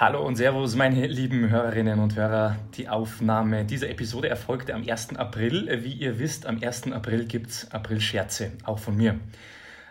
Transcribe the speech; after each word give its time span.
Hallo 0.00 0.26
und 0.26 0.36
Servus, 0.36 0.76
meine 0.76 1.06
lieben 1.08 1.50
Hörerinnen 1.50 1.98
und 1.98 2.16
Hörer. 2.16 2.56
Die 2.78 2.88
Aufnahme 2.88 3.66
dieser 3.66 3.90
Episode 3.90 4.30
erfolgte 4.30 4.72
am 4.74 4.88
1. 4.88 5.16
April. 5.16 5.84
Wie 5.84 5.92
ihr 5.92 6.18
wisst, 6.18 6.46
am 6.46 6.58
1. 6.58 6.92
April 6.92 7.26
gibt 7.26 7.50
es 7.50 7.70
April-Scherze, 7.70 8.52
auch 8.64 8.78
von 8.78 8.96
mir. 8.96 9.20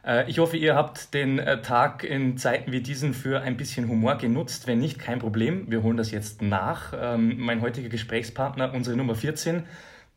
Äh, 0.04 0.28
ich 0.28 0.40
hoffe, 0.40 0.58
ihr 0.58 0.74
habt 0.74 1.14
den 1.14 1.38
äh, 1.38 1.62
Tag 1.62 2.04
in 2.04 2.40
Zeiten 2.40 2.72
wie 2.72 2.82
diesen 2.82 3.14
für 3.14 3.42
ein 3.42 3.56
bisschen 3.56 3.88
Humor 3.88 4.16
genutzt. 4.16 4.66
Wenn 4.66 4.80
nicht, 4.80 4.98
kein 4.98 5.20
Problem. 5.20 5.70
Wir 5.70 5.84
holen 5.84 5.98
das 5.98 6.10
jetzt 6.10 6.42
nach. 6.42 6.92
Ähm, 7.00 7.36
mein 7.38 7.62
heutiger 7.62 7.90
Gesprächspartner, 7.90 8.74
unsere 8.74 8.98
Nummer 8.98 9.14
14, 9.14 9.62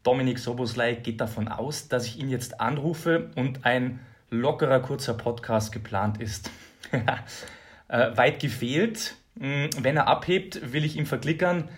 Dominik 0.05 0.39
Soboslai, 0.39 0.95
geht 0.95 1.21
davon 1.21 1.49
aus, 1.49 1.89
dass 1.89 2.07
ich 2.07 2.19
ihn 2.19 2.31
jetzt 2.31 2.63
anrufe 2.63 3.29
und 3.37 3.67
ein 3.67 4.01
lockerer, 4.31 4.81
kurzer 4.81 5.13
Podcast 5.13 5.71
geplant 5.71 6.19
ist. 6.19 6.51
Äh, 7.89 8.17
weit 8.17 8.41
gefehlt. 8.41 9.17
Mm, 9.35 9.67
wenn 9.81 9.97
er 9.97 10.09
abhebt, 10.09 10.73
will 10.73 10.85
ich 10.85 10.97
ihm 10.97 11.07
verklickern, 11.07 11.69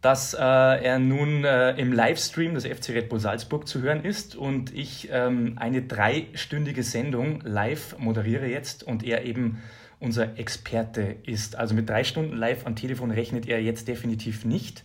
dass 0.00 0.34
äh, 0.34 0.38
er 0.38 0.98
nun 0.98 1.44
äh, 1.44 1.72
im 1.72 1.92
Livestream 1.92 2.54
des 2.54 2.64
FC 2.64 2.90
Red 2.90 3.08
Bull 3.08 3.18
Salzburg 3.18 3.66
zu 3.66 3.82
hören 3.82 4.04
ist 4.04 4.36
und 4.36 4.72
ich 4.72 5.08
ähm, 5.10 5.54
eine 5.56 5.82
dreistündige 5.82 6.84
Sendung 6.84 7.40
live 7.44 7.96
moderiere 7.98 8.46
jetzt 8.46 8.84
und 8.84 9.02
er 9.02 9.24
eben 9.24 9.60
unser 9.98 10.38
Experte 10.38 11.16
ist. 11.24 11.56
Also 11.56 11.74
mit 11.74 11.88
drei 11.88 12.04
Stunden 12.04 12.36
live 12.36 12.64
am 12.64 12.76
Telefon 12.76 13.10
rechnet 13.10 13.48
er 13.48 13.60
jetzt 13.60 13.88
definitiv 13.88 14.44
nicht. 14.44 14.84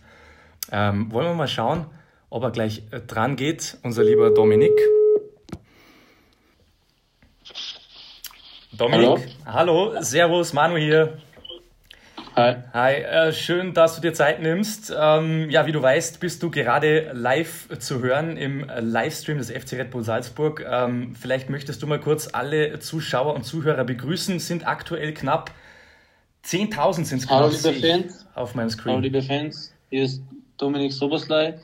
Ähm, 0.72 1.12
wollen 1.12 1.28
wir 1.28 1.34
mal 1.34 1.46
schauen, 1.46 1.86
ob 2.30 2.42
er 2.42 2.50
gleich 2.50 2.82
äh, 2.90 3.00
dran 3.00 3.36
geht, 3.36 3.78
unser 3.82 4.02
lieber 4.02 4.30
Dominik. 4.30 4.72
Dominik, 8.72 9.28
hallo, 9.46 9.92
hallo 9.92 10.02
Servus, 10.02 10.52
Manu 10.52 10.76
hier. 10.76 11.18
Hi. 12.36 12.56
Hi, 12.72 12.94
äh, 12.94 13.32
schön, 13.32 13.74
dass 13.74 13.94
du 13.94 14.00
dir 14.00 14.12
Zeit 14.12 14.42
nimmst. 14.42 14.92
Ähm, 14.96 15.50
ja, 15.50 15.66
wie 15.66 15.72
du 15.72 15.80
weißt, 15.80 16.18
bist 16.18 16.42
du 16.42 16.50
gerade 16.50 17.12
live 17.12 17.68
zu 17.78 18.00
hören 18.00 18.36
im 18.36 18.66
Livestream 18.80 19.38
des 19.38 19.52
FC 19.52 19.74
Red 19.74 19.92
Bull 19.92 20.02
Salzburg. 20.02 20.66
Ähm, 20.68 21.14
vielleicht 21.14 21.48
möchtest 21.48 21.80
du 21.80 21.86
mal 21.86 22.00
kurz 22.00 22.28
alle 22.32 22.80
Zuschauer 22.80 23.34
und 23.34 23.44
Zuhörer 23.44 23.84
begrüßen. 23.84 24.40
Sind 24.40 24.66
aktuell 24.66 25.14
knapp 25.14 25.52
10.000 26.44 27.04
sind 27.04 27.22
es 27.22 27.30
Hallo 27.30 27.48
liebe 27.48 27.72
Fans. 27.72 28.26
Auf 28.34 28.56
meinem 28.56 28.68
Screen. 28.68 28.94
Hallo 28.94 29.02
liebe 29.02 29.22
Fans, 29.22 29.72
hier 29.90 30.02
ist 30.02 30.20
Dominik 30.58 30.92
Soboslai. 30.92 31.54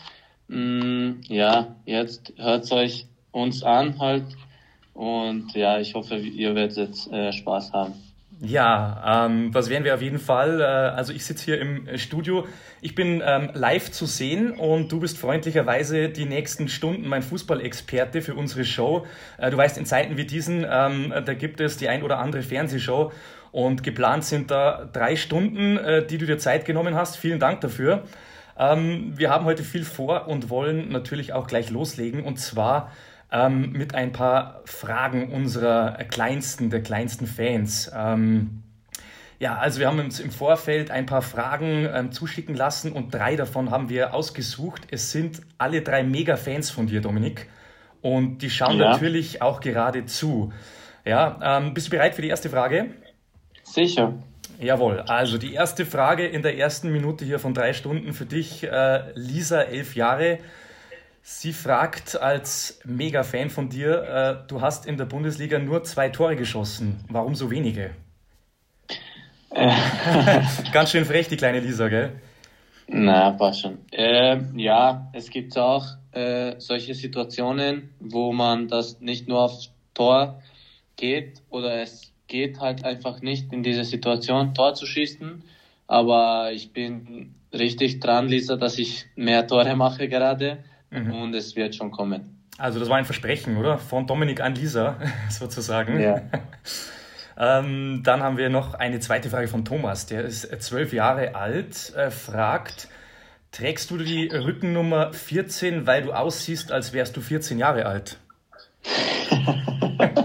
Mm, 0.47 1.15
ja, 1.27 1.75
jetzt 1.84 2.33
hört 2.37 2.71
euch 2.71 3.07
uns 3.33 3.65
an 3.65 3.99
halt. 3.99 4.25
Und 4.95 5.53
ja, 5.55 5.81
ich 5.81 5.95
hoffe, 5.95 6.17
ihr 6.17 6.55
werdet 6.55 6.95
äh, 7.11 7.33
Spaß 7.33 7.73
haben. 7.73 7.95
Ja, 8.43 9.27
ähm, 9.27 9.53
das 9.53 9.69
werden 9.69 9.85
wir 9.85 9.95
auf 9.95 10.01
jeden 10.01 10.19
Fall. 10.19 10.63
Äh, 10.63 10.65
also 10.65 11.13
ich 11.13 11.27
sitze 11.27 11.45
hier 11.45 11.61
im 11.61 11.99
Studio. 11.99 12.47
Ich 12.81 12.95
bin 12.95 13.23
ähm, 13.25 13.51
live 13.53 13.91
zu 13.91 14.07
sehen 14.07 14.53
und 14.53 14.91
du 14.91 14.99
bist 14.99 15.19
freundlicherweise 15.19 16.09
die 16.09 16.25
nächsten 16.25 16.69
Stunden 16.69 17.07
mein 17.07 17.21
Fußballexperte 17.23 18.23
für 18.23 18.35
unsere 18.35 18.65
Show. 18.65 19.07
Äh, 19.37 19.51
du 19.51 19.59
weißt, 19.59 19.77
in 19.77 19.85
Zeiten 19.85 20.17
wie 20.17 20.25
diesen, 20.25 20.65
ähm, 20.69 21.13
da 21.23 21.35
gibt 21.35 21.61
es 21.61 21.77
die 21.77 21.91
ein 21.91 22.03
oder 22.03 22.19
andere 22.19 22.43
Fernsehshow 22.43 23.13
und 23.53 23.83
geplant 23.83 24.25
sind 24.25 24.51
da 24.51 24.89
drei 24.91 25.17
Stunden, 25.17 25.77
äh, 25.77 26.07
die 26.07 26.17
du 26.17 26.25
dir 26.25 26.39
Zeit 26.39 26.65
genommen 26.65 26.95
hast. 26.95 27.19
Vielen 27.19 27.41
Dank 27.41 27.61
dafür. 27.61 28.05
Ähm, 28.59 29.13
wir 29.17 29.29
haben 29.29 29.45
heute 29.45 29.65
viel 29.65 29.85
vor 29.85 30.29
und 30.29 30.49
wollen 30.49 30.91
natürlich 30.91 31.35
auch 31.35 31.47
gleich 31.47 31.69
loslegen 31.69 32.25
und 32.25 32.39
zwar 32.39 32.91
ähm, 33.33 33.73
mit 33.73 33.95
ein 33.95 34.12
paar 34.12 34.62
Fragen 34.64 35.33
unserer 35.33 35.92
kleinsten, 36.05 36.70
der 36.70 36.83
kleinsten 36.83 37.27
Fans. 37.27 37.91
Ähm, 37.95 38.62
ja, 39.39 39.56
also 39.56 39.81
wir 39.81 39.87
haben 39.87 39.98
uns 39.98 40.20
im 40.20 40.31
Vorfeld 40.31 40.91
ein 40.91 41.06
paar 41.06 41.22
Fragen 41.22 41.88
ähm, 41.93 42.12
zuschicken 42.12 42.55
lassen 42.55 42.93
und 42.93 43.15
drei 43.15 43.37
davon 43.37 43.71
haben 43.71 43.88
wir 43.88 44.12
ausgesucht. 44.12 44.82
Es 44.91 45.12
sind 45.12 45.41
alle 45.56 45.81
drei 45.81 46.03
Mega-Fans 46.03 46.71
von 46.71 46.87
dir, 46.87 47.00
Dominik. 47.00 47.49
Und 48.03 48.38
die 48.38 48.50
schauen 48.50 48.78
ja. 48.78 48.91
natürlich 48.91 49.41
auch 49.41 49.60
gerade 49.60 50.05
zu. 50.05 50.53
Ja, 51.06 51.38
ähm, 51.43 51.72
bist 51.72 51.87
du 51.87 51.91
bereit 51.91 52.15
für 52.15 52.22
die 52.22 52.28
erste 52.28 52.50
Frage? 52.50 52.91
Sicher. 53.62 54.15
Jawohl, 54.59 55.00
also 55.00 55.38
die 55.38 55.55
erste 55.55 55.87
Frage 55.87 56.26
in 56.26 56.43
der 56.43 56.59
ersten 56.59 56.93
Minute 56.93 57.25
hier 57.25 57.38
von 57.38 57.55
drei 57.55 57.72
Stunden 57.72 58.12
für 58.12 58.26
dich, 58.26 58.65
äh, 58.65 59.10
Lisa, 59.15 59.62
elf 59.62 59.94
Jahre. 59.97 60.38
Sie 61.22 61.53
fragt 61.53 62.20
als 62.20 62.81
Mega-Fan 62.84 63.50
von 63.50 63.69
dir, 63.69 64.42
äh, 64.44 64.48
du 64.48 64.60
hast 64.60 64.86
in 64.86 64.97
der 64.97 65.04
Bundesliga 65.04 65.58
nur 65.58 65.84
zwei 65.84 66.08
Tore 66.08 66.34
geschossen. 66.34 67.04
Warum 67.08 67.34
so 67.34 67.50
wenige? 67.50 67.91
Äh. 69.50 69.70
Ganz 70.72 70.91
schön 70.91 71.04
frech, 71.04 71.28
die 71.28 71.36
kleine 71.36 71.60
Lisa, 71.60 71.88
gell? 71.88 72.12
Na, 72.88 73.31
passt 73.32 73.60
schon. 73.60 73.78
Äh, 73.92 74.38
ja, 74.56 75.10
es 75.12 75.31
gibt 75.31 75.56
auch 75.58 75.86
äh, 76.12 76.54
solche 76.58 76.94
Situationen, 76.94 77.91
wo 78.00 78.32
man 78.32 78.69
das 78.69 79.00
nicht 79.00 79.28
nur 79.28 79.42
aufs 79.42 79.70
Tor 79.94 80.42
geht 80.97 81.42
oder 81.50 81.82
es 81.82 82.12
geht 82.26 82.60
halt 82.60 82.84
einfach 82.84 83.20
nicht 83.20 83.52
in 83.52 83.62
dieser 83.62 83.84
Situation, 83.84 84.54
Tor 84.54 84.75
zu 84.75 84.87
schießen. 84.87 85.42
Aber 85.87 86.52
ich 86.52 86.72
bin 86.72 87.34
richtig 87.52 88.00
dran, 88.00 88.28
Lisa, 88.28 88.56
dass 88.56 88.78
ich 88.78 89.06
mehr 89.16 89.47
Tore 89.47 89.76
mache 89.76 90.08
gerade 90.08 90.64
mhm. 90.91 91.12
und 91.12 91.34
es 91.34 91.56
wird 91.56 91.75
schon 91.75 91.91
kommen. 91.91 92.41
Also 92.59 92.78
das 92.78 92.89
war 92.89 92.99
ein 92.99 93.06
Versprechen, 93.06 93.56
oder? 93.56 93.78
Von 93.78 94.06
Dominik 94.06 94.41
an 94.41 94.55
Lisa, 94.55 94.99
sozusagen. 95.31 95.99
Ja. 96.01 96.21
ähm, 97.39 98.03
dann 98.05 98.23
haben 98.23 98.37
wir 98.37 98.51
noch 98.51 98.75
eine 98.75 99.00
zweite 99.00 99.31
Frage 99.31 99.49
von 99.49 99.65
Thomas. 99.65 100.06
Der 100.06 100.25
ist 100.25 100.47
zwölf 100.62 100.93
Jahre 100.93 101.34
alt, 101.34 101.95
äh, 101.97 102.11
fragt, 102.11 102.89
trägst 103.50 103.91
du 103.91 103.97
die 103.97 104.29
Rückennummer 104.29 105.12
14, 105.12 105.87
weil 105.87 106.03
du 106.03 106.12
aussiehst, 106.12 106.71
als 106.71 106.93
wärst 106.93 107.17
du 107.17 107.21
14 107.21 107.59
Jahre 107.59 107.87
alt? 107.87 108.19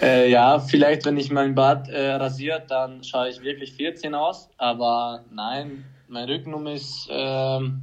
äh, 0.00 0.28
ja, 0.30 0.58
vielleicht, 0.58 1.06
wenn 1.06 1.16
ich 1.16 1.30
mein 1.30 1.54
Bart 1.54 1.88
äh, 1.88 2.12
rasiert, 2.12 2.70
dann 2.70 3.04
schaue 3.04 3.28
ich 3.28 3.40
wirklich 3.42 3.74
14 3.74 4.14
aus. 4.14 4.50
Aber 4.58 5.24
nein, 5.32 5.84
meine 6.08 6.32
Rückennummer 6.32 6.72
ist 6.72 7.08
ähm, 7.10 7.82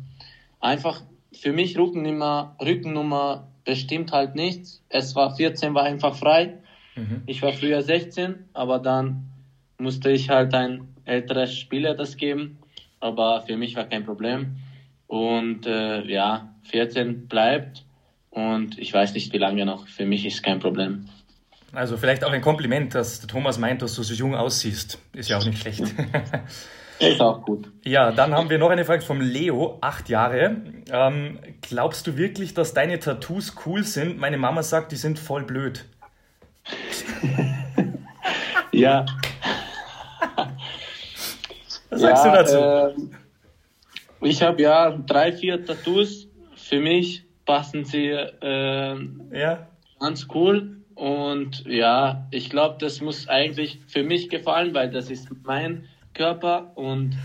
einfach 0.59 1.01
für 1.31 1.53
mich 1.53 1.78
Rückennummer, 1.78 2.56
Rückennummer 2.62 3.47
bestimmt 3.63 4.12
halt 4.12 4.35
nichts. 4.35 4.84
Es 4.90 5.16
war 5.16 5.35
14, 5.35 5.73
war 5.73 5.84
einfach 5.84 6.16
frei. 6.16 6.57
Mhm. 6.95 7.23
Ich 7.25 7.41
war 7.41 7.53
früher 7.53 7.81
16, 7.81 8.45
aber 8.53 8.79
dann 8.79 9.29
musste 9.78 10.09
ich 10.09 10.29
halt 10.29 10.53
ein 10.53 10.88
älteres 11.06 11.56
Spieler 11.56 11.94
das 11.94 12.18
geben. 12.18 12.59
Aber 13.00 13.41
für 13.41 13.57
mich 13.57 13.75
war 13.75 13.85
kein 13.85 14.06
Problem. 14.06 14.57
Und 15.06 15.68
äh, 15.68 16.03
ja, 16.06 16.53
14 16.63 17.28
bleibt. 17.28 17.85
Und 18.29 18.78
ich 18.79 18.94
weiß 18.94 19.13
nicht, 19.13 19.34
wie 19.34 19.38
lange 19.38 19.66
noch. 19.66 19.88
Für 19.88 20.06
mich 20.06 20.25
ist 20.25 20.44
kein 20.44 20.59
Problem. 20.59 21.07
Also 21.74 21.97
vielleicht 21.97 22.24
auch 22.24 22.31
ein 22.31 22.41
Kompliment, 22.41 22.95
dass 22.95 23.19
der 23.19 23.28
Thomas 23.28 23.57
meint, 23.57 23.81
dass 23.81 23.95
du 23.95 24.03
so 24.03 24.13
jung 24.13 24.35
aussiehst. 24.35 25.00
Ist 25.13 25.29
ja 25.29 25.38
auch 25.38 25.45
nicht 25.45 25.59
schlecht. 25.59 25.84
Ist 27.00 27.22
auch 27.22 27.44
gut. 27.44 27.72
Ja, 27.84 28.12
dann 28.12 28.34
haben 28.34 28.50
wir 28.50 28.58
noch 28.58 28.69
eine 28.69 28.84
Frage 28.84 29.03
vom 29.03 29.22
Leo, 29.22 29.78
acht 29.81 30.09
Jahre. 30.09 30.58
Ähm, 30.91 31.40
glaubst 31.62 32.08
du 32.08 32.18
wirklich, 32.18 32.53
dass 32.53 32.74
deine 32.74 33.00
Tattoos 33.00 33.56
cool 33.66 33.84
sind? 33.84 34.18
Meine 34.18 34.38
Mama 34.38 34.63
sagt, 34.63 34.91
die 34.91 34.96
sind 34.96 35.19
voll 35.19 35.44
blöd. 35.44 35.86
ja. 38.72 39.06
Was 41.90 42.02
sagst 42.02 42.25
ja, 42.25 42.31
du 42.31 42.38
dazu? 42.38 42.57
Äh, 42.57 44.28
ich 44.28 44.41
habe 44.41 44.62
ja 44.62 44.91
drei, 44.91 45.31
vier 45.31 45.63
Tattoos. 45.63 46.28
Für 46.56 46.80
mich 46.80 47.24
passen 47.46 47.86
sie 47.86 48.07
äh, 48.07 48.95
ja. 49.31 49.68
ganz 50.00 50.27
cool. 50.33 50.77
Und 50.95 51.63
ja, 51.68 52.27
ich 52.31 52.50
glaube, 52.50 52.77
das 52.80 53.01
muss 53.01 53.27
eigentlich 53.27 53.80
für 53.88 54.04
mich 54.04 54.30
gefallen, 54.30 54.74
weil 54.74 54.89
das 54.89 55.12
ist 55.12 55.30
mein 55.44 55.88
Körper 56.18 56.72
und 56.75 57.16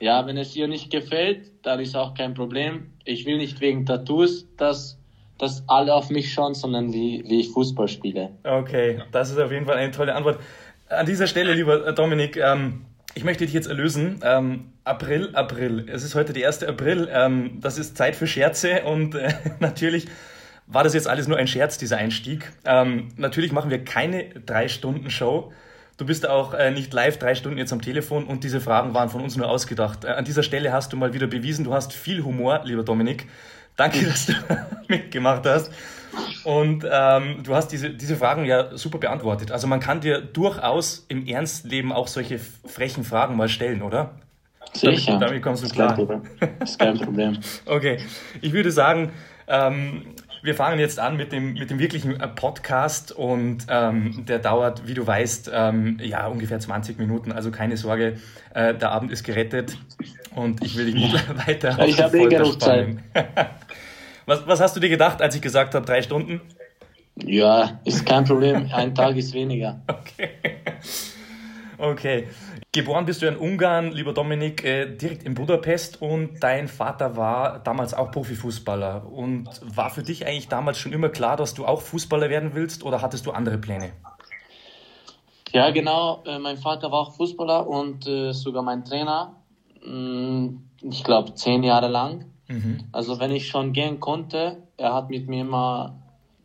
ja, 0.00 0.26
wenn 0.26 0.36
es 0.36 0.54
ihr 0.56 0.66
nicht 0.66 0.90
gefällt, 0.90 1.50
dann 1.62 1.78
ist 1.78 1.96
auch 1.96 2.14
kein 2.14 2.34
Problem. 2.34 2.92
Ich 3.04 3.24
will 3.24 3.38
nicht 3.38 3.60
wegen 3.60 3.86
Tattoos, 3.86 4.46
dass, 4.56 4.98
dass 5.38 5.62
alle 5.68 5.94
auf 5.94 6.10
mich 6.10 6.32
schauen, 6.32 6.54
sondern 6.54 6.92
wie, 6.92 7.22
wie 7.28 7.40
ich 7.40 7.50
Fußball 7.50 7.86
spiele. 7.86 8.30
Okay, 8.42 9.00
das 9.12 9.30
ist 9.30 9.38
auf 9.38 9.52
jeden 9.52 9.64
Fall 9.64 9.76
eine 9.76 9.92
tolle 9.92 10.14
Antwort. 10.14 10.40
An 10.88 11.06
dieser 11.06 11.28
Stelle, 11.28 11.54
lieber 11.54 11.92
Dominik, 11.92 12.36
ähm, 12.36 12.84
ich 13.14 13.22
möchte 13.22 13.44
dich 13.44 13.54
jetzt 13.54 13.68
erlösen. 13.68 14.20
Ähm, 14.24 14.72
April, 14.84 15.30
April. 15.34 15.86
Es 15.88 16.02
ist 16.02 16.16
heute 16.16 16.32
der 16.32 16.48
1. 16.48 16.64
April. 16.64 17.08
Ähm, 17.12 17.58
das 17.60 17.78
ist 17.78 17.96
Zeit 17.96 18.16
für 18.16 18.26
Scherze 18.26 18.82
und 18.82 19.14
äh, 19.14 19.32
natürlich 19.60 20.06
war 20.66 20.82
das 20.82 20.94
jetzt 20.94 21.06
alles 21.08 21.28
nur 21.28 21.36
ein 21.36 21.46
Scherz, 21.46 21.78
dieser 21.78 21.98
Einstieg. 21.98 22.50
Ähm, 22.64 23.08
natürlich 23.16 23.52
machen 23.52 23.70
wir 23.70 23.84
keine 23.84 24.30
drei 24.30 24.68
Stunden 24.68 25.10
Show. 25.10 25.52
Du 25.96 26.06
bist 26.06 26.28
auch 26.28 26.54
äh, 26.54 26.70
nicht 26.70 26.92
live 26.92 27.18
drei 27.18 27.34
Stunden 27.34 27.58
jetzt 27.58 27.72
am 27.72 27.82
Telefon 27.82 28.24
und 28.24 28.44
diese 28.44 28.60
Fragen 28.60 28.94
waren 28.94 29.08
von 29.08 29.20
uns 29.20 29.36
nur 29.36 29.48
ausgedacht. 29.48 30.04
Äh, 30.04 30.08
an 30.08 30.24
dieser 30.24 30.42
Stelle 30.42 30.72
hast 30.72 30.92
du 30.92 30.96
mal 30.96 31.12
wieder 31.14 31.26
bewiesen, 31.26 31.64
du 31.64 31.74
hast 31.74 31.92
viel 31.92 32.24
Humor, 32.24 32.62
lieber 32.64 32.82
Dominik. 32.82 33.28
Danke, 33.76 34.04
dass 34.06 34.26
du 34.26 34.32
mitgemacht 34.88 35.46
hast. 35.46 35.70
Und 36.44 36.84
ähm, 36.90 37.42
du 37.42 37.54
hast 37.54 37.68
diese, 37.68 37.90
diese 37.90 38.16
Fragen 38.16 38.44
ja 38.44 38.76
super 38.76 38.98
beantwortet. 38.98 39.50
Also 39.50 39.66
man 39.66 39.80
kann 39.80 40.00
dir 40.00 40.20
durchaus 40.20 41.06
im 41.08 41.26
Ernstleben 41.26 41.92
auch 41.92 42.08
solche 42.08 42.38
frechen 42.38 43.04
Fragen 43.04 43.36
mal 43.36 43.48
stellen, 43.48 43.82
oder? 43.82 44.10
Sicher. 44.74 45.12
Damit, 45.12 45.22
damit 45.22 45.42
kommst 45.42 45.64
du 45.64 45.68
klar. 45.68 45.96
Das 46.58 46.70
ist 46.70 46.78
kein 46.78 46.98
Problem. 46.98 47.38
okay, 47.66 47.98
ich 48.40 48.52
würde 48.52 48.70
sagen, 48.70 49.12
ähm, 49.46 50.06
wir 50.42 50.56
fangen 50.56 50.80
jetzt 50.80 50.98
an 50.98 51.16
mit 51.16 51.30
dem, 51.32 51.54
mit 51.54 51.70
dem 51.70 51.78
wirklichen 51.78 52.20
äh, 52.20 52.26
Podcast 52.26 53.12
und 53.12 53.66
ähm, 53.68 54.24
der 54.26 54.40
dauert, 54.40 54.88
wie 54.88 54.94
du 54.94 55.06
weißt, 55.06 55.50
ähm, 55.54 55.98
ja, 56.02 56.26
ungefähr 56.26 56.58
20 56.58 56.98
Minuten. 56.98 57.30
Also 57.30 57.52
keine 57.52 57.76
Sorge, 57.76 58.18
äh, 58.52 58.74
der 58.74 58.90
Abend 58.90 59.12
ist 59.12 59.22
gerettet 59.22 59.78
und 60.34 60.64
ich 60.64 60.76
will 60.76 60.86
dich 60.86 60.96
nicht 60.96 61.14
weiter 61.46 61.78
auf 61.78 61.86
Ich 61.86 62.02
habe 62.02 62.18
eh 62.18 62.26
genug 62.26 62.60
Zeit. 62.60 62.96
was, 64.26 64.46
was 64.46 64.60
hast 64.60 64.74
du 64.74 64.80
dir 64.80 64.88
gedacht, 64.88 65.22
als 65.22 65.36
ich 65.36 65.42
gesagt 65.42 65.76
habe, 65.76 65.86
drei 65.86 66.02
Stunden? 66.02 66.40
Ja, 67.14 67.80
ist 67.84 68.04
kein 68.04 68.24
Problem. 68.24 68.68
Ein 68.72 68.94
Tag 68.94 69.16
ist 69.16 69.32
weniger. 69.32 69.80
Okay. 69.88 70.28
Okay. 71.78 72.28
Geboren 72.74 73.04
bist 73.04 73.20
du 73.20 73.26
in 73.26 73.36
Ungarn, 73.36 73.92
lieber 73.92 74.14
Dominik, 74.14 74.64
äh, 74.64 74.96
direkt 74.96 75.24
in 75.24 75.34
Budapest 75.34 76.00
und 76.00 76.40
dein 76.40 76.68
Vater 76.68 77.18
war 77.18 77.58
damals 77.58 77.92
auch 77.92 78.10
Profifußballer. 78.10 79.12
Und 79.12 79.46
war 79.62 79.90
für 79.90 80.02
dich 80.02 80.26
eigentlich 80.26 80.48
damals 80.48 80.78
schon 80.78 80.94
immer 80.94 81.10
klar, 81.10 81.36
dass 81.36 81.52
du 81.52 81.66
auch 81.66 81.82
Fußballer 81.82 82.30
werden 82.30 82.52
willst 82.54 82.82
oder 82.82 83.02
hattest 83.02 83.26
du 83.26 83.32
andere 83.32 83.58
Pläne? 83.58 83.92
Ja, 85.50 85.70
genau. 85.70 86.22
Äh, 86.24 86.38
mein 86.38 86.56
Vater 86.56 86.90
war 86.90 87.00
auch 87.00 87.14
Fußballer 87.14 87.66
und 87.66 88.06
äh, 88.06 88.32
sogar 88.32 88.62
mein 88.62 88.86
Trainer. 88.86 89.36
Mm, 89.84 90.56
ich 90.80 91.04
glaube, 91.04 91.34
zehn 91.34 91.62
Jahre 91.64 91.88
lang. 91.88 92.24
Mhm. 92.48 92.84
Also 92.90 93.20
wenn 93.20 93.32
ich 93.32 93.48
schon 93.48 93.74
gehen 93.74 94.00
konnte, 94.00 94.62
er 94.78 94.94
hat 94.94 95.10
mit 95.10 95.28
mir 95.28 95.42
immer 95.42 95.98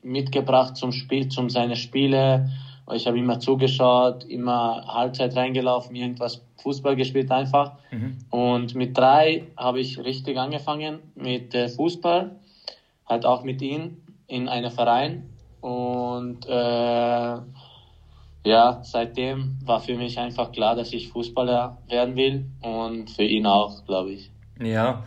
mitgebracht 0.04 0.76
zum 0.76 0.92
Spiel, 0.92 1.30
zum 1.30 1.50
seine 1.50 1.78
Spiele 1.78 2.50
ich 2.94 3.08
habe 3.08 3.20
immer 3.20 3.40
zugeschaut, 3.40 4.24
immer 4.26 4.86
Halbzeit 4.88 5.36
reingelaufen, 5.36 5.96
irgendwas 5.96 6.42
Fußball 6.62 6.96
gespielt 6.96 7.32
einfach. 7.32 7.74
Mhm. 7.92 8.18
Und 8.30 8.76
mit 8.76 8.98
drei 8.98 9.44
habe 9.58 9.80
ich 9.80 9.98
richtig 10.00 10.38
angefangen 10.38 11.00
mit 11.16 11.54
äh, 11.54 11.68
Fußball, 11.68 12.32
halt 13.06 13.26
auch 13.26 13.44
mit 13.44 13.62
ihm 13.62 13.98
in 14.28 14.48
einem 14.48 14.72
Verein. 14.72 15.30
Und 15.62 16.46
äh, 16.48 17.38
ja, 18.48 18.80
seitdem 18.84 19.58
war 19.66 19.82
für 19.82 19.96
mich 19.96 20.18
einfach 20.20 20.52
klar, 20.52 20.76
dass 20.76 20.94
ich 20.94 21.10
Fußballer 21.10 21.78
werden 21.90 22.16
will 22.16 22.46
und 22.62 23.10
für 23.10 23.24
ihn 23.24 23.46
auch, 23.46 23.86
glaube 23.86 24.12
ich. 24.12 24.32
Ja, 24.62 25.04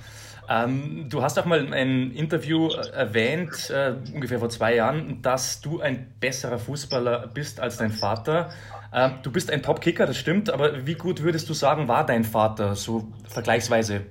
ähm, 0.50 1.06
du 1.08 1.23
hast 1.23 1.38
auch 1.38 1.44
mal 1.44 1.64
in 1.64 1.73
einem 1.73 2.11
Interview 2.11 2.70
äh, 2.70 2.88
erwähnt, 2.91 3.70
äh, 3.70 3.94
ungefähr 4.12 4.41
vor 4.41 4.49
zwei 4.49 4.75
Jahren, 4.75 5.23
dass 5.23 5.61
du 5.61 5.81
ein 5.81 6.12
besserer 6.19 6.58
Fußballer 6.58 7.29
bist 7.29 7.61
als 7.61 7.76
dein 7.76 7.93
Vater. 7.93 8.50
Ähm, 8.93 9.12
du 9.23 9.31
bist 9.31 9.52
ein 9.52 9.62
Top-Kicker, 9.62 10.06
das 10.06 10.17
stimmt, 10.17 10.50
aber 10.50 10.85
wie 10.87 10.94
gut 10.94 11.23
würdest 11.23 11.49
du 11.49 11.55
sagen, 11.55 11.87
war 11.87 12.05
dein 12.05 12.25
Vater 12.25 12.75
so 12.75 13.12
vergleichsweise? 13.29 14.06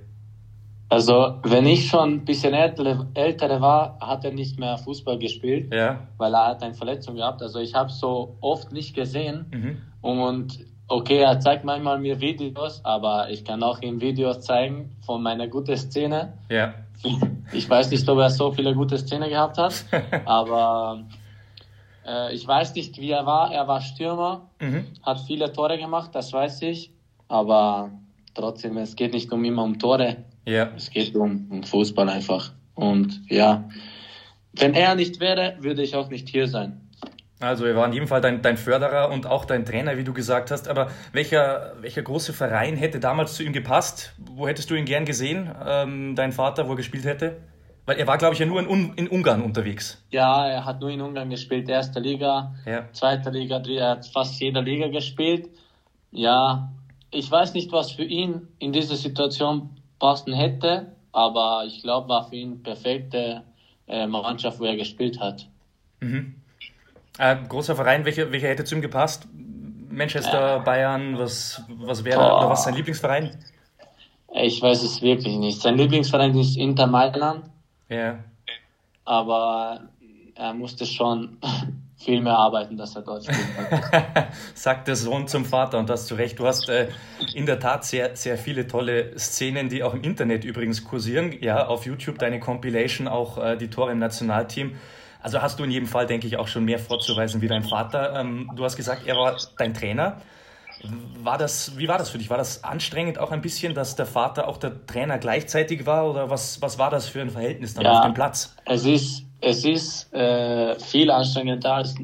Also, 0.88 1.38
wenn 1.44 1.66
ich 1.66 1.88
schon 1.88 2.14
ein 2.14 2.24
bisschen 2.24 2.54
ältere, 2.54 3.06
ältere 3.12 3.60
war, 3.60 3.98
hat 4.00 4.24
er 4.24 4.32
nicht 4.32 4.58
mehr 4.58 4.78
Fußball 4.78 5.18
gespielt, 5.18 5.72
ja. 5.72 6.08
weil 6.16 6.34
er 6.34 6.46
hat 6.46 6.62
eine 6.62 6.74
Verletzung 6.74 7.16
gehabt. 7.16 7.42
Also, 7.42 7.60
ich 7.60 7.74
habe 7.74 7.90
so 7.90 8.38
oft 8.40 8.72
nicht 8.72 8.94
gesehen. 8.94 9.46
Mhm. 9.52 9.82
Und 10.00 10.58
Okay, 10.90 11.18
er 11.18 11.38
zeigt 11.38 11.64
manchmal 11.64 12.00
mir 12.00 12.20
Videos, 12.20 12.80
aber 12.84 13.30
ich 13.30 13.44
kann 13.44 13.62
auch 13.62 13.80
ihm 13.80 14.00
Videos 14.00 14.40
zeigen 14.40 14.90
von 15.06 15.22
meiner 15.22 15.46
guten 15.46 15.76
Szene. 15.76 16.32
Ja. 16.48 16.74
Ich 17.52 17.70
weiß 17.70 17.92
nicht, 17.92 18.08
ob 18.08 18.18
er 18.18 18.28
so 18.28 18.50
viele 18.50 18.74
gute 18.74 18.98
Szenen 18.98 19.30
gehabt 19.30 19.56
hat, 19.56 19.84
aber 20.24 21.04
äh, 22.04 22.34
ich 22.34 22.44
weiß 22.44 22.74
nicht, 22.74 22.98
wie 22.98 23.12
er 23.12 23.24
war. 23.24 23.52
Er 23.52 23.68
war 23.68 23.80
Stürmer, 23.80 24.48
mhm. 24.58 24.84
hat 25.04 25.20
viele 25.20 25.52
Tore 25.52 25.78
gemacht, 25.78 26.10
das 26.12 26.32
weiß 26.32 26.62
ich, 26.62 26.90
aber 27.28 27.92
trotzdem, 28.34 28.76
es 28.78 28.96
geht 28.96 29.12
nicht 29.12 29.30
um 29.30 29.44
immer 29.44 29.62
um 29.62 29.78
Tore. 29.78 30.16
Ja. 30.44 30.70
Es 30.76 30.90
geht 30.90 31.14
um, 31.14 31.46
um 31.50 31.62
Fußball 31.62 32.08
einfach. 32.08 32.50
Und 32.74 33.22
ja, 33.28 33.68
wenn 34.54 34.74
er 34.74 34.96
nicht 34.96 35.20
wäre, 35.20 35.54
würde 35.60 35.84
ich 35.84 35.94
auch 35.94 36.10
nicht 36.10 36.28
hier 36.28 36.48
sein. 36.48 36.89
Also 37.40 37.64
er 37.64 37.74
war 37.74 37.86
in 37.86 37.94
jedem 37.94 38.06
Fall 38.06 38.20
dein, 38.20 38.42
dein 38.42 38.58
Förderer 38.58 39.10
und 39.10 39.26
auch 39.26 39.46
dein 39.46 39.64
Trainer, 39.64 39.96
wie 39.96 40.04
du 40.04 40.12
gesagt 40.12 40.50
hast. 40.50 40.68
Aber 40.68 40.90
welcher, 41.12 41.74
welcher 41.80 42.02
große 42.02 42.34
Verein 42.34 42.76
hätte 42.76 43.00
damals 43.00 43.34
zu 43.34 43.42
ihm 43.42 43.54
gepasst? 43.54 44.12
Wo 44.18 44.46
hättest 44.46 44.70
du 44.70 44.74
ihn 44.74 44.84
gern 44.84 45.06
gesehen, 45.06 45.50
ähm, 45.66 46.14
dein 46.14 46.32
Vater, 46.32 46.68
wo 46.68 46.72
er 46.72 46.76
gespielt 46.76 47.06
hätte? 47.06 47.38
Weil 47.86 47.98
er 47.98 48.06
war, 48.06 48.18
glaube 48.18 48.34
ich, 48.34 48.40
ja 48.40 48.46
nur 48.46 48.60
in, 48.60 48.92
in 48.94 49.08
Ungarn 49.08 49.40
unterwegs. 49.40 50.04
Ja, 50.10 50.46
er 50.46 50.64
hat 50.66 50.80
nur 50.80 50.90
in 50.90 51.00
Ungarn 51.00 51.30
gespielt, 51.30 51.68
erste 51.68 51.98
Liga, 51.98 52.54
ja. 52.66 52.88
zweite 52.92 53.30
Liga, 53.30 53.62
er 53.66 53.90
hat 53.90 54.06
fast 54.06 54.38
jeder 54.38 54.60
Liga 54.60 54.88
gespielt. 54.88 55.48
Ja, 56.12 56.70
ich 57.10 57.30
weiß 57.30 57.54
nicht, 57.54 57.72
was 57.72 57.90
für 57.90 58.04
ihn 58.04 58.48
in 58.58 58.72
dieser 58.72 58.96
Situation 58.96 59.70
passen 59.98 60.34
hätte, 60.34 60.92
aber 61.10 61.64
ich 61.66 61.82
glaube, 61.82 62.08
war 62.10 62.28
für 62.28 62.36
ihn 62.36 62.62
perfekte 62.62 63.42
äh, 63.88 64.06
Mannschaft, 64.06 64.60
wo 64.60 64.64
er 64.64 64.76
gespielt 64.76 65.18
hat. 65.18 65.48
Mhm. 66.00 66.39
Äh, 67.18 67.36
großer 67.48 67.76
Verein, 67.76 68.04
welcher, 68.04 68.30
welcher 68.32 68.48
hätte 68.48 68.64
zu 68.64 68.74
ihm 68.74 68.82
gepasst? 68.82 69.26
Manchester, 69.90 70.56
äh, 70.56 70.60
Bayern, 70.60 71.18
was, 71.18 71.62
was 71.68 72.04
wäre 72.04 72.20
oder 72.20 72.48
was 72.48 72.60
ist 72.60 72.64
sein 72.66 72.74
Lieblingsverein? 72.74 73.36
Ich 74.32 74.62
weiß 74.62 74.82
es 74.82 75.02
wirklich 75.02 75.36
nicht. 75.36 75.60
Sein 75.60 75.76
Lieblingsverein 75.76 76.36
ist 76.38 76.56
Inter 76.56 76.86
Mailand. 76.86 77.44
Ja. 77.88 78.20
Aber 79.04 79.80
er 80.36 80.54
musste 80.54 80.86
schon 80.86 81.38
viel 81.96 82.22
mehr 82.22 82.36
arbeiten, 82.36 82.76
dass 82.76 82.94
er 82.94 83.02
dort 83.02 83.24
spielt. 83.24 83.40
Sagt 84.54 84.88
der 84.88 84.96
Sohn 84.96 85.26
zum 85.26 85.44
Vater 85.44 85.78
und 85.78 85.90
das 85.90 86.06
zu 86.06 86.14
Recht. 86.14 86.38
Du 86.38 86.46
hast 86.46 86.68
äh, 86.68 86.88
in 87.34 87.44
der 87.44 87.58
Tat 87.58 87.84
sehr, 87.84 88.14
sehr 88.14 88.38
viele 88.38 88.66
tolle 88.66 89.18
Szenen, 89.18 89.68
die 89.68 89.82
auch 89.82 89.94
im 89.94 90.02
Internet 90.02 90.44
übrigens 90.44 90.84
kursieren. 90.84 91.34
Ja, 91.40 91.66
auf 91.66 91.84
YouTube 91.84 92.18
deine 92.18 92.38
Compilation, 92.38 93.08
auch 93.08 93.36
äh, 93.36 93.56
die 93.56 93.68
Tore 93.68 93.92
im 93.92 93.98
Nationalteam. 93.98 94.76
Also 95.22 95.42
hast 95.42 95.58
du 95.58 95.64
in 95.64 95.70
jedem 95.70 95.86
Fall, 95.86 96.06
denke 96.06 96.26
ich, 96.26 96.36
auch 96.36 96.48
schon 96.48 96.64
mehr 96.64 96.78
vorzuweisen 96.78 97.40
wie 97.42 97.48
dein 97.48 97.62
Vater. 97.62 98.18
Ähm, 98.18 98.50
du 98.54 98.64
hast 98.64 98.76
gesagt, 98.76 99.06
er 99.06 99.16
war 99.16 99.36
dein 99.58 99.74
Trainer. 99.74 100.16
War 101.22 101.36
das, 101.36 101.76
wie 101.76 101.88
war 101.88 101.98
das 101.98 102.08
für 102.08 102.16
dich? 102.16 102.30
War 102.30 102.38
das 102.38 102.64
anstrengend 102.64 103.18
auch 103.18 103.32
ein 103.32 103.42
bisschen, 103.42 103.74
dass 103.74 103.96
der 103.96 104.06
Vater 104.06 104.48
auch 104.48 104.56
der 104.56 104.86
Trainer 104.86 105.18
gleichzeitig 105.18 105.84
war? 105.84 106.08
Oder 106.08 106.30
was, 106.30 106.62
was 106.62 106.78
war 106.78 106.90
das 106.90 107.06
für 107.06 107.20
ein 107.20 107.28
Verhältnis 107.28 107.74
dann 107.74 107.84
ja, 107.84 107.98
auf 107.98 108.04
dem 108.06 108.14
Platz? 108.14 108.56
Es 108.64 108.86
ist, 108.86 109.26
es 109.42 109.64
ist 109.64 110.12
äh, 110.14 110.78
viel 110.78 111.10
anstrengender, 111.10 111.74
als 111.74 111.96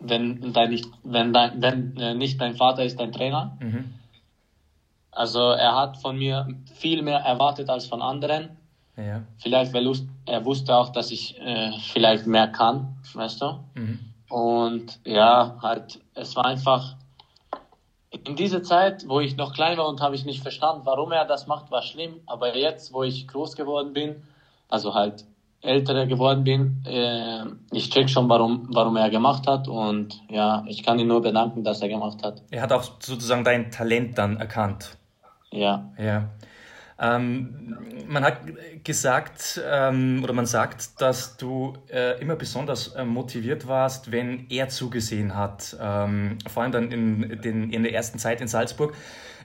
wenn, 0.00 0.52
dein 0.52 0.70
nicht, 0.70 0.86
wenn, 1.04 1.32
dein, 1.32 1.62
wenn 1.62 1.96
äh, 1.98 2.14
nicht 2.14 2.40
dein 2.40 2.56
Vater 2.56 2.84
ist 2.84 2.98
dein 2.98 3.12
Trainer. 3.12 3.56
Mhm. 3.60 3.94
Also 5.12 5.50
er 5.50 5.76
hat 5.76 5.98
von 5.98 6.18
mir 6.18 6.48
viel 6.74 7.02
mehr 7.02 7.18
erwartet 7.18 7.68
als 7.68 7.86
von 7.86 8.02
anderen. 8.02 8.56
Ja. 9.00 9.22
Vielleicht, 9.38 9.72
weil 9.72 9.90
er 10.26 10.44
wusste 10.44 10.74
auch, 10.74 10.90
dass 10.90 11.10
ich 11.10 11.40
äh, 11.40 11.72
vielleicht 11.92 12.26
mehr 12.26 12.48
kann, 12.48 12.96
weißt 13.14 13.40
du? 13.42 13.60
Mhm. 13.74 13.98
Und 14.28 15.00
ja, 15.04 15.56
halt, 15.60 16.00
es 16.14 16.36
war 16.36 16.44
einfach 16.44 16.96
in 18.10 18.36
dieser 18.36 18.62
Zeit, 18.62 19.08
wo 19.08 19.20
ich 19.20 19.36
noch 19.36 19.54
klein 19.54 19.78
war 19.78 19.88
und 19.88 20.00
habe 20.00 20.14
ich 20.14 20.24
nicht 20.24 20.42
verstanden, 20.42 20.82
warum 20.84 21.12
er 21.12 21.24
das 21.24 21.46
macht, 21.46 21.70
war 21.70 21.82
schlimm. 21.82 22.20
Aber 22.26 22.56
jetzt, 22.56 22.92
wo 22.92 23.02
ich 23.02 23.26
groß 23.28 23.56
geworden 23.56 23.92
bin, 23.92 24.22
also 24.68 24.94
halt 24.94 25.24
älter 25.62 26.06
geworden 26.06 26.44
bin, 26.44 26.82
äh, 26.86 27.44
ich 27.72 27.90
check 27.90 28.08
schon, 28.08 28.28
warum, 28.28 28.68
warum 28.72 28.96
er 28.96 29.10
gemacht 29.10 29.46
hat. 29.46 29.68
Und 29.68 30.20
ja, 30.28 30.64
ich 30.66 30.82
kann 30.82 30.98
ihn 30.98 31.08
nur 31.08 31.22
bedanken, 31.22 31.64
dass 31.64 31.82
er 31.82 31.88
gemacht 31.88 32.22
hat. 32.22 32.42
Er 32.50 32.62
hat 32.62 32.72
auch 32.72 32.82
sozusagen 32.82 33.44
dein 33.44 33.70
Talent 33.70 34.16
dann 34.16 34.38
erkannt. 34.38 34.96
Ja. 35.50 35.92
Ja. 35.98 36.30
Ähm, 37.00 37.78
man 38.08 38.24
hat 38.24 38.40
gesagt 38.84 39.60
ähm, 39.66 40.20
oder 40.22 40.34
man 40.34 40.44
sagt, 40.44 41.00
dass 41.00 41.38
du 41.38 41.72
äh, 41.90 42.20
immer 42.20 42.36
besonders 42.36 42.88
äh, 42.88 43.04
motiviert 43.04 43.66
warst, 43.66 44.12
wenn 44.12 44.46
er 44.50 44.68
zugesehen 44.68 45.34
hat. 45.34 45.76
Ähm, 45.80 46.36
vor 46.46 46.62
allem 46.62 46.72
dann 46.72 46.92
in, 46.92 47.40
den, 47.40 47.70
in 47.70 47.82
der 47.82 47.94
ersten 47.94 48.18
Zeit 48.18 48.42
in 48.42 48.48
Salzburg. 48.48 48.94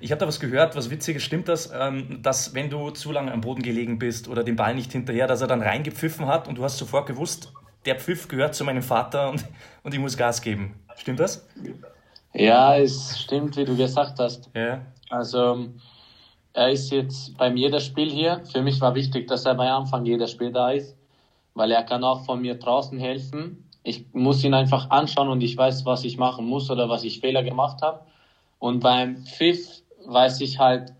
Ich 0.01 0.11
habe 0.11 0.19
da 0.19 0.27
was 0.27 0.41
gehört, 0.41 0.75
was 0.75 0.89
witziges. 0.89 1.23
Stimmt 1.23 1.47
das, 1.47 1.71
ähm, 1.73 2.19
dass 2.21 2.53
wenn 2.53 2.69
du 2.69 2.89
zu 2.89 3.13
lange 3.13 3.31
am 3.31 3.39
Boden 3.39 3.61
gelegen 3.61 3.99
bist 3.99 4.27
oder 4.27 4.43
den 4.43 4.57
Ball 4.57 4.75
nicht 4.75 4.91
hinterher, 4.91 5.27
dass 5.27 5.39
er 5.39 5.47
dann 5.47 5.61
reingepfiffen 5.61 6.27
hat 6.27 6.49
und 6.49 6.57
du 6.57 6.63
hast 6.63 6.77
sofort 6.77 7.07
gewusst, 7.07 7.53
der 7.85 7.95
Pfiff 7.95 8.27
gehört 8.27 8.55
zu 8.55 8.65
meinem 8.65 8.83
Vater 8.83 9.29
und, 9.29 9.45
und 9.83 9.93
ich 9.93 9.99
muss 9.99 10.17
Gas 10.17 10.41
geben. 10.41 10.73
Stimmt 10.97 11.21
das? 11.21 11.47
Ja, 12.33 12.77
es 12.77 13.17
stimmt, 13.21 13.55
wie 13.55 13.63
du 13.63 13.77
gesagt 13.77 14.19
hast. 14.19 14.49
Ja. 14.53 14.81
Also 15.09 15.69
er 16.55 16.69
ist 16.69 16.89
jetzt 16.89 17.37
beim 17.37 17.57
jeder 17.57 17.81
Spiel 17.81 18.09
hier. 18.09 18.41
Für 18.51 18.61
mich 18.61 18.79
war 18.79 18.95
wichtig, 18.95 19.27
dass 19.27 19.45
er 19.45 19.55
bei 19.55 19.69
Anfang 19.69 20.05
jeder 20.05 20.27
Spiel 20.27 20.51
da 20.53 20.71
ist, 20.71 20.95
weil 21.53 21.69
er 21.71 21.83
kann 21.83 22.03
auch 22.03 22.23
von 22.23 22.41
mir 22.41 22.55
draußen 22.55 22.97
helfen. 22.97 23.69
Ich 23.83 24.05
muss 24.13 24.43
ihn 24.43 24.53
einfach 24.53 24.89
anschauen 24.89 25.27
und 25.27 25.41
ich 25.41 25.57
weiß, 25.57 25.85
was 25.85 26.05
ich 26.05 26.17
machen 26.17 26.45
muss 26.45 26.71
oder 26.71 26.87
was 26.89 27.03
ich 27.03 27.19
Fehler 27.19 27.43
gemacht 27.43 27.81
habe. 27.81 27.99
Und 28.57 28.79
beim 28.79 29.17
Pfiff 29.17 29.81
weiß 30.05 30.39
ich 30.41 30.57
halt, 30.57 30.93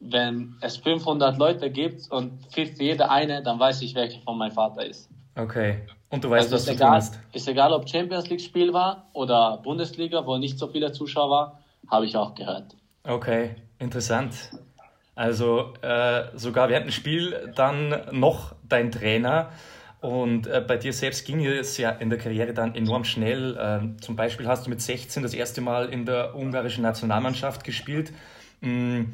wenn 0.00 0.56
es 0.62 0.78
500 0.78 1.36
Leute 1.38 1.70
gibt 1.70 2.10
und 2.10 2.32
pfiff 2.50 2.80
jeder 2.80 3.10
eine, 3.10 3.42
dann 3.42 3.58
weiß 3.60 3.82
ich, 3.82 3.94
welcher 3.94 4.20
von 4.20 4.38
meinem 4.38 4.52
Vater 4.52 4.86
ist. 4.86 5.08
Okay. 5.36 5.82
Und 6.08 6.24
du 6.24 6.30
weißt, 6.30 6.44
Also 6.52 6.56
was 6.56 6.64
du 6.64 6.72
egal, 6.72 7.00
tust. 7.00 7.18
ist 7.32 7.48
egal, 7.48 7.72
ob 7.72 7.88
Champions 7.88 8.28
League 8.30 8.40
Spiel 8.40 8.72
war 8.72 9.06
oder 9.12 9.58
Bundesliga, 9.62 10.24
wo 10.26 10.38
nicht 10.38 10.58
so 10.58 10.66
viele 10.68 10.92
Zuschauer 10.92 11.30
waren, 11.30 11.52
habe 11.88 12.06
ich 12.06 12.16
auch 12.16 12.34
gehört. 12.34 12.74
Okay, 13.04 13.54
interessant. 13.78 14.50
Also 15.14 15.74
äh, 15.82 16.24
sogar 16.36 16.68
während 16.68 16.86
dem 16.86 16.92
Spiel 16.92 17.52
dann 17.54 18.02
noch 18.10 18.56
dein 18.68 18.90
Trainer. 18.90 19.52
Und 20.00 20.46
äh, 20.46 20.60
bei 20.66 20.76
dir 20.76 20.92
selbst 20.92 21.24
ging 21.24 21.44
es 21.46 21.78
ja 21.78 21.90
in 21.90 22.10
der 22.10 22.18
Karriere 22.18 22.52
dann 22.52 22.74
enorm 22.74 23.04
schnell. 23.04 23.56
Ähm, 23.58 24.00
zum 24.02 24.16
Beispiel 24.16 24.46
hast 24.48 24.66
du 24.66 24.70
mit 24.70 24.80
16 24.82 25.22
das 25.22 25.32
erste 25.34 25.60
Mal 25.60 25.88
in 25.88 26.04
der 26.04 26.34
ungarischen 26.34 26.82
Nationalmannschaft 26.82 27.64
gespielt. 27.64 28.12
Mm, 28.60 29.04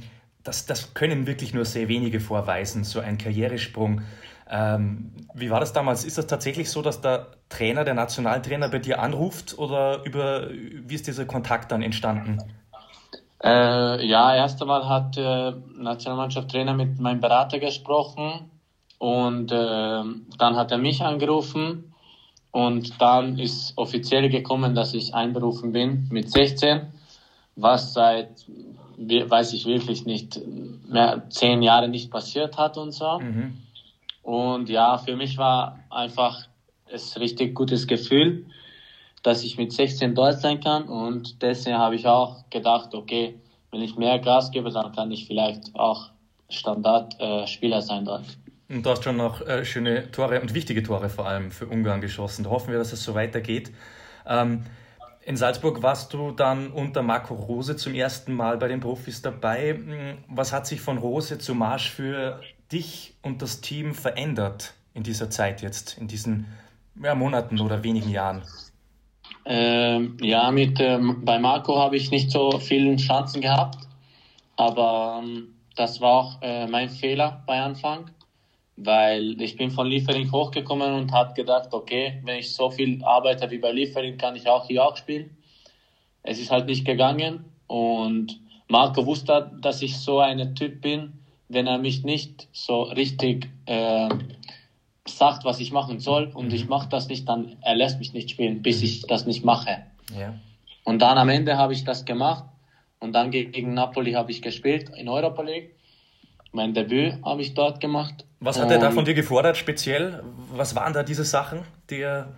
Das, 0.43 0.65
das 0.67 0.95
können 0.95 1.27
wirklich 1.27 1.53
nur 1.55 1.65
sehr 1.67 1.89
wenige 1.89 2.19
vorweisen, 2.21 2.85
so 2.85 3.01
ein 3.01 3.19
Karrieresprung. 3.19 4.03
Ähm, 4.49 5.13
wie 5.35 5.51
war 5.51 5.61
das 5.61 5.73
damals? 5.75 6.05
Ist 6.05 6.19
das 6.19 6.27
tatsächlich 6.27 6.71
so, 6.71 6.83
dass 6.83 7.01
der 7.03 7.33
Trainer, 7.51 7.85
der 7.85 7.95
Nationaltrainer 7.95 8.69
bei 8.71 8.79
dir 8.79 9.01
anruft 9.01 9.59
oder 9.59 10.03
über, 10.05 10.49
wie 10.51 10.95
ist 10.95 11.07
dieser 11.07 11.27
Kontakt 11.27 11.71
dann 11.73 11.83
entstanden? 11.83 12.39
Äh, 13.43 14.07
ja, 14.07 14.35
erst 14.35 14.61
einmal 14.61 14.87
hat 14.89 15.17
äh, 15.17 15.53
Nationalmannschaftstrainer 15.77 16.75
mit 16.75 16.99
meinem 17.01 17.21
Berater 17.21 17.59
gesprochen 17.59 18.51
und 18.99 19.51
äh, 19.51 19.55
dann 19.55 20.57
hat 20.57 20.71
er 20.73 20.79
mich 20.79 21.01
angerufen 21.01 21.95
und 22.51 23.01
dann 23.01 23.39
ist 23.39 23.73
offiziell 23.77 24.29
gekommen, 24.29 24.75
dass 24.75 24.93
ich 24.93 25.15
einberufen 25.15 25.73
bin 25.73 26.07
mit 26.11 26.31
16, 26.31 26.93
was 27.57 27.95
seit, 27.95 28.29
we- 28.99 29.31
weiß 29.31 29.55
ich 29.55 29.65
wirklich 29.65 30.05
nicht, 30.05 30.39
mehr 30.89 31.23
zehn 31.31 31.63
Jahre 31.63 31.89
nicht 31.89 32.11
passiert 32.11 32.59
hat 32.59 32.77
und 32.77 32.93
so. 32.93 33.21
Mhm. 33.21 33.57
Und 34.23 34.69
ja, 34.69 34.99
für 34.99 35.17
mich 35.17 35.39
war 35.39 35.79
einfach 35.89 36.47
es 36.93 37.19
richtig 37.19 37.55
gutes 37.55 37.87
Gefühl, 37.87 38.45
dass 39.23 39.45
ich 39.45 39.59
mit 39.59 39.73
16 39.73 40.15
dort 40.15 40.41
sein 40.41 40.61
kann. 40.61 40.85
Und 40.85 41.43
deswegen 41.43 41.79
habe 41.79 41.95
ich 41.95 42.07
auch 42.07 42.49
gedacht, 42.51 42.95
okay, 42.95 43.39
wenn 43.71 43.83
ich 43.83 43.97
mehr 43.97 44.19
Gas 44.19 44.51
gebe, 44.51 44.71
dann 44.71 44.93
kann 44.93 45.11
ich 45.11 45.27
vielleicht 45.27 45.75
auch 45.75 46.11
Standardspieler 46.49 47.79
äh, 47.79 47.83
sein 47.83 48.05
dort. 48.05 48.25
Und 48.69 48.87
du 48.87 48.91
hast 48.91 49.05
schon 49.05 49.17
noch 49.17 49.41
äh, 49.41 49.65
schöne 49.65 50.11
Tore 50.11 50.41
und 50.41 50.55
wichtige 50.55 50.83
Tore 50.83 51.09
vor 51.09 51.27
allem 51.27 51.51
für 51.51 51.67
Ungarn 51.67 52.01
geschossen. 52.01 52.45
Da 52.45 52.51
hoffen 52.51 52.71
wir, 52.71 52.79
dass 52.79 52.93
es 52.93 53.03
so 53.03 53.15
weitergeht. 53.15 53.73
Ähm, 54.27 54.65
in 55.23 55.37
Salzburg 55.37 55.83
warst 55.83 56.13
du 56.15 56.31
dann 56.31 56.71
unter 56.71 57.03
Marco 57.03 57.35
Rose 57.35 57.77
zum 57.77 57.95
ersten 57.95 58.33
Mal 58.33 58.57
bei 58.57 58.69
den 58.69 58.81
Profis 58.81 59.23
dabei. 59.23 59.75
Hm, 59.75 60.19
Was 60.29 60.53
hat 60.53 60.67
sich 60.67 60.81
von 60.81 60.99
Rose 60.99 61.39
zu 61.39 61.55
Marsch 61.55 61.91
für 61.91 62.41
dich 62.73 63.15
und 63.23 63.43
das 63.43 63.61
Team 63.61 63.95
verändert 63.95 64.75
in 64.95 65.03
dieser 65.03 65.31
Zeit 65.31 65.63
jetzt, 65.63 65.99
in 65.99 66.09
diesen 66.09 66.47
ja, 67.03 67.15
Monaten 67.15 67.61
oder 67.61 67.83
wenigen 67.83 68.11
Jahren? 68.11 68.43
Ähm, 69.45 70.17
ja, 70.21 70.51
mit, 70.51 70.79
ähm, 70.81 71.25
bei 71.25 71.39
Marco 71.39 71.79
habe 71.79 71.97
ich 71.97 72.11
nicht 72.11 72.31
so 72.31 72.59
viele 72.59 72.97
Chancen 72.97 73.41
gehabt, 73.41 73.79
aber 74.57 75.23
ähm, 75.23 75.55
das 75.77 76.01
war 76.01 76.13
auch 76.13 76.43
äh, 76.43 76.67
mein 76.67 76.91
Fehler 76.91 77.43
bei 77.47 77.61
Anfang, 77.61 78.11
weil 78.77 79.41
ich 79.41 79.57
bin 79.57 79.71
von 79.71 79.87
Liefering 79.87 80.31
hochgekommen 80.31 80.93
und 80.93 81.13
habe 81.13 81.33
gedacht, 81.35 81.73
okay, 81.73 82.21
wenn 82.25 82.39
ich 82.39 82.53
so 82.53 82.71
viel 82.71 83.03
arbeite 83.03 83.51
wie 83.51 83.59
bei 83.59 83.73
Liefering, 83.73 84.19
kann 84.19 84.37
ich 84.37 84.47
auch 84.47 84.67
hier 84.67 84.85
auch 84.85 84.97
spielen. 84.97 85.37
Es 86.23 86.39
ist 86.39 86.51
halt 86.51 86.67
nicht 86.67 86.85
gegangen 86.85 87.45
und 87.67 88.39
Marco 88.69 89.07
wusste, 89.07 89.51
dass 89.61 89.81
ich 89.81 89.97
so 89.97 90.21
ein 90.21 90.55
Typ 90.55 90.83
bin, 90.83 91.25
wenn 91.49 91.67
er 91.67 91.79
mich 91.79 92.05
nicht 92.05 92.47
so 92.53 92.83
richtig 92.83 93.49
äh, 93.67 94.09
sagt, 95.21 95.45
was 95.45 95.61
ich 95.61 95.71
machen 95.71 96.01
soll 96.01 96.31
und 96.33 96.51
ich 96.55 96.67
mache 96.67 96.89
das 96.89 97.09
nicht, 97.09 97.29
dann 97.29 97.57
er 97.61 97.75
lässt 97.77 97.99
mich 97.99 98.15
nicht 98.15 98.31
spielen, 98.31 98.63
bis 98.63 98.81
ich 98.83 99.03
das 99.03 99.27
nicht 99.27 99.45
mache. 99.45 99.83
Ja. 100.19 100.35
Und 100.85 101.01
dann 101.03 101.19
am 101.19 101.29
Ende 101.29 101.59
habe 101.59 101.75
ich 101.75 101.85
das 101.85 102.07
gemacht 102.07 102.45
und 103.01 103.13
dann 103.13 103.31
gegen 103.31 103.75
Napoli 103.75 104.13
habe 104.13 104.31
ich 104.31 104.41
gespielt 104.41 104.89
in 104.97 105.09
Europa 105.11 105.43
League. 105.43 105.75
Mein 106.53 106.73
Debüt 106.73 107.15
habe 107.23 107.43
ich 107.43 107.53
dort 107.53 107.81
gemacht. 107.81 108.25
Was 108.41 108.59
hat 108.59 108.71
er 108.71 108.79
da 108.79 108.91
von 108.91 109.05
dir 109.05 109.13
gefordert 109.13 109.59
speziell? 109.59 110.23
Was 110.53 110.75
waren 110.75 110.95
da 110.95 111.03
diese 111.03 111.25
Sachen, 111.25 111.61
die 111.91 112.01
er 112.01 112.33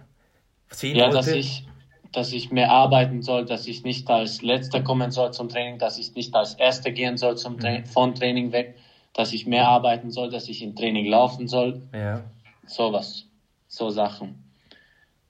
sehen 0.70 0.96
Ja, 0.96 1.04
wollte? 1.04 1.18
dass 1.18 1.28
ich, 1.28 1.64
dass 2.10 2.32
ich 2.32 2.50
mehr 2.50 2.70
arbeiten 2.72 3.22
soll, 3.22 3.44
dass 3.46 3.68
ich 3.68 3.84
nicht 3.84 4.10
als 4.10 4.42
Letzter 4.42 4.80
kommen 4.82 5.12
soll 5.12 5.32
zum 5.32 5.48
Training, 5.48 5.78
dass 5.78 5.98
ich 5.98 6.16
nicht 6.16 6.34
als 6.34 6.54
Erster 6.54 6.90
gehen 6.90 7.16
soll 7.16 7.36
zum 7.38 7.60
Tra 7.60 7.70
Mhm. 7.78 7.86
von 7.86 8.14
Training 8.16 8.50
weg, 8.50 8.74
dass 9.14 9.32
ich 9.32 9.46
mehr 9.46 9.68
arbeiten 9.68 10.10
soll, 10.10 10.30
dass 10.30 10.48
ich 10.48 10.62
im 10.62 10.74
Training 10.74 11.06
laufen 11.06 11.46
soll, 11.46 11.80
ja. 11.92 12.22
Sowas, 12.66 13.26
so 13.68 13.90
Sachen. 13.90 14.44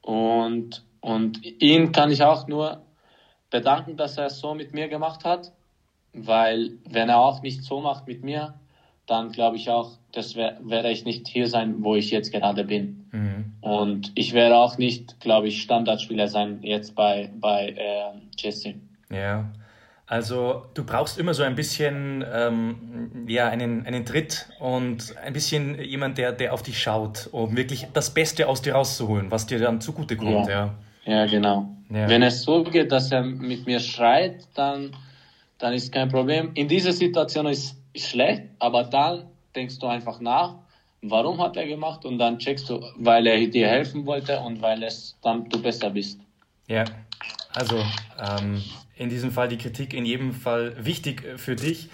Und, 0.00 0.84
und 1.00 1.42
ihn 1.62 1.92
kann 1.92 2.10
ich 2.10 2.22
auch 2.22 2.48
nur 2.48 2.82
bedanken, 3.50 3.96
dass 3.96 4.18
er 4.18 4.26
es 4.26 4.38
so 4.40 4.54
mit 4.54 4.72
mir 4.72 4.88
gemacht 4.88 5.24
hat, 5.24 5.52
weil 6.12 6.72
wenn 6.88 7.08
er 7.08 7.18
auch 7.18 7.42
nicht 7.42 7.62
so 7.62 7.80
macht 7.80 8.06
mit 8.06 8.24
mir, 8.24 8.54
dann 9.06 9.32
glaube 9.32 9.56
ich 9.56 9.70
auch, 9.70 9.98
das 10.12 10.36
wär, 10.36 10.58
wäre 10.62 10.90
ich 10.90 11.04
nicht 11.04 11.28
hier 11.28 11.48
sein, 11.48 11.82
wo 11.84 11.96
ich 11.96 12.10
jetzt 12.10 12.32
gerade 12.32 12.64
bin. 12.64 13.08
Mhm. 13.12 13.52
Und 13.60 14.12
ich 14.14 14.32
werde 14.32 14.56
auch 14.56 14.78
nicht, 14.78 15.20
glaube 15.20 15.48
ich, 15.48 15.62
Standardspieler 15.62 16.28
sein 16.28 16.60
jetzt 16.62 16.94
bei, 16.94 17.30
bei 17.38 17.68
äh, 17.70 18.36
Chelsea. 18.36 18.74
Ja, 19.10 19.52
also 20.12 20.66
du 20.74 20.84
brauchst 20.84 21.18
immer 21.18 21.32
so 21.32 21.42
ein 21.42 21.54
bisschen 21.54 22.22
ähm, 22.30 23.24
ja, 23.26 23.48
einen, 23.48 23.86
einen 23.86 24.04
Tritt 24.04 24.46
und 24.60 25.16
ein 25.16 25.32
bisschen 25.32 25.82
jemand, 25.82 26.18
der, 26.18 26.32
der 26.32 26.52
auf 26.52 26.62
dich 26.62 26.82
schaut, 26.82 27.30
um 27.32 27.56
wirklich 27.56 27.86
das 27.94 28.12
Beste 28.12 28.46
aus 28.46 28.60
dir 28.60 28.74
rauszuholen, 28.74 29.30
was 29.30 29.46
dir 29.46 29.58
dann 29.58 29.80
zugutekommt. 29.80 30.48
Ja. 30.48 30.74
Ja, 31.06 31.24
genau. 31.24 31.66
Ja. 31.88 32.10
Wenn 32.10 32.22
es 32.22 32.42
so 32.42 32.62
geht, 32.62 32.92
dass 32.92 33.10
er 33.10 33.22
mit 33.22 33.64
mir 33.64 33.80
schreit, 33.80 34.46
dann, 34.52 34.94
dann 35.56 35.72
ist 35.72 35.90
kein 35.90 36.10
Problem. 36.10 36.50
In 36.52 36.68
dieser 36.68 36.92
Situation 36.92 37.46
ist, 37.46 37.74
ist 37.94 38.10
schlecht, 38.10 38.42
aber 38.58 38.84
dann 38.84 39.24
denkst 39.56 39.78
du 39.78 39.86
einfach 39.86 40.20
nach, 40.20 40.56
warum 41.00 41.40
hat 41.40 41.56
er 41.56 41.66
gemacht 41.66 42.04
und 42.04 42.18
dann 42.18 42.38
checkst 42.38 42.68
du, 42.68 42.84
weil 42.96 43.26
er 43.26 43.46
dir 43.46 43.66
helfen 43.66 44.04
wollte 44.04 44.38
und 44.40 44.60
weil 44.60 44.82
es 44.82 45.16
dann 45.22 45.48
du 45.48 45.62
besser 45.62 45.88
bist. 45.88 46.20
Ja, 46.68 46.84
also 47.54 47.82
ähm, 48.18 48.62
in 49.02 49.10
diesem 49.10 49.30
Fall 49.32 49.48
die 49.48 49.58
Kritik 49.58 49.92
in 49.92 50.06
jedem 50.06 50.32
Fall 50.32 50.74
wichtig 50.78 51.22
für 51.36 51.56
dich. 51.56 51.90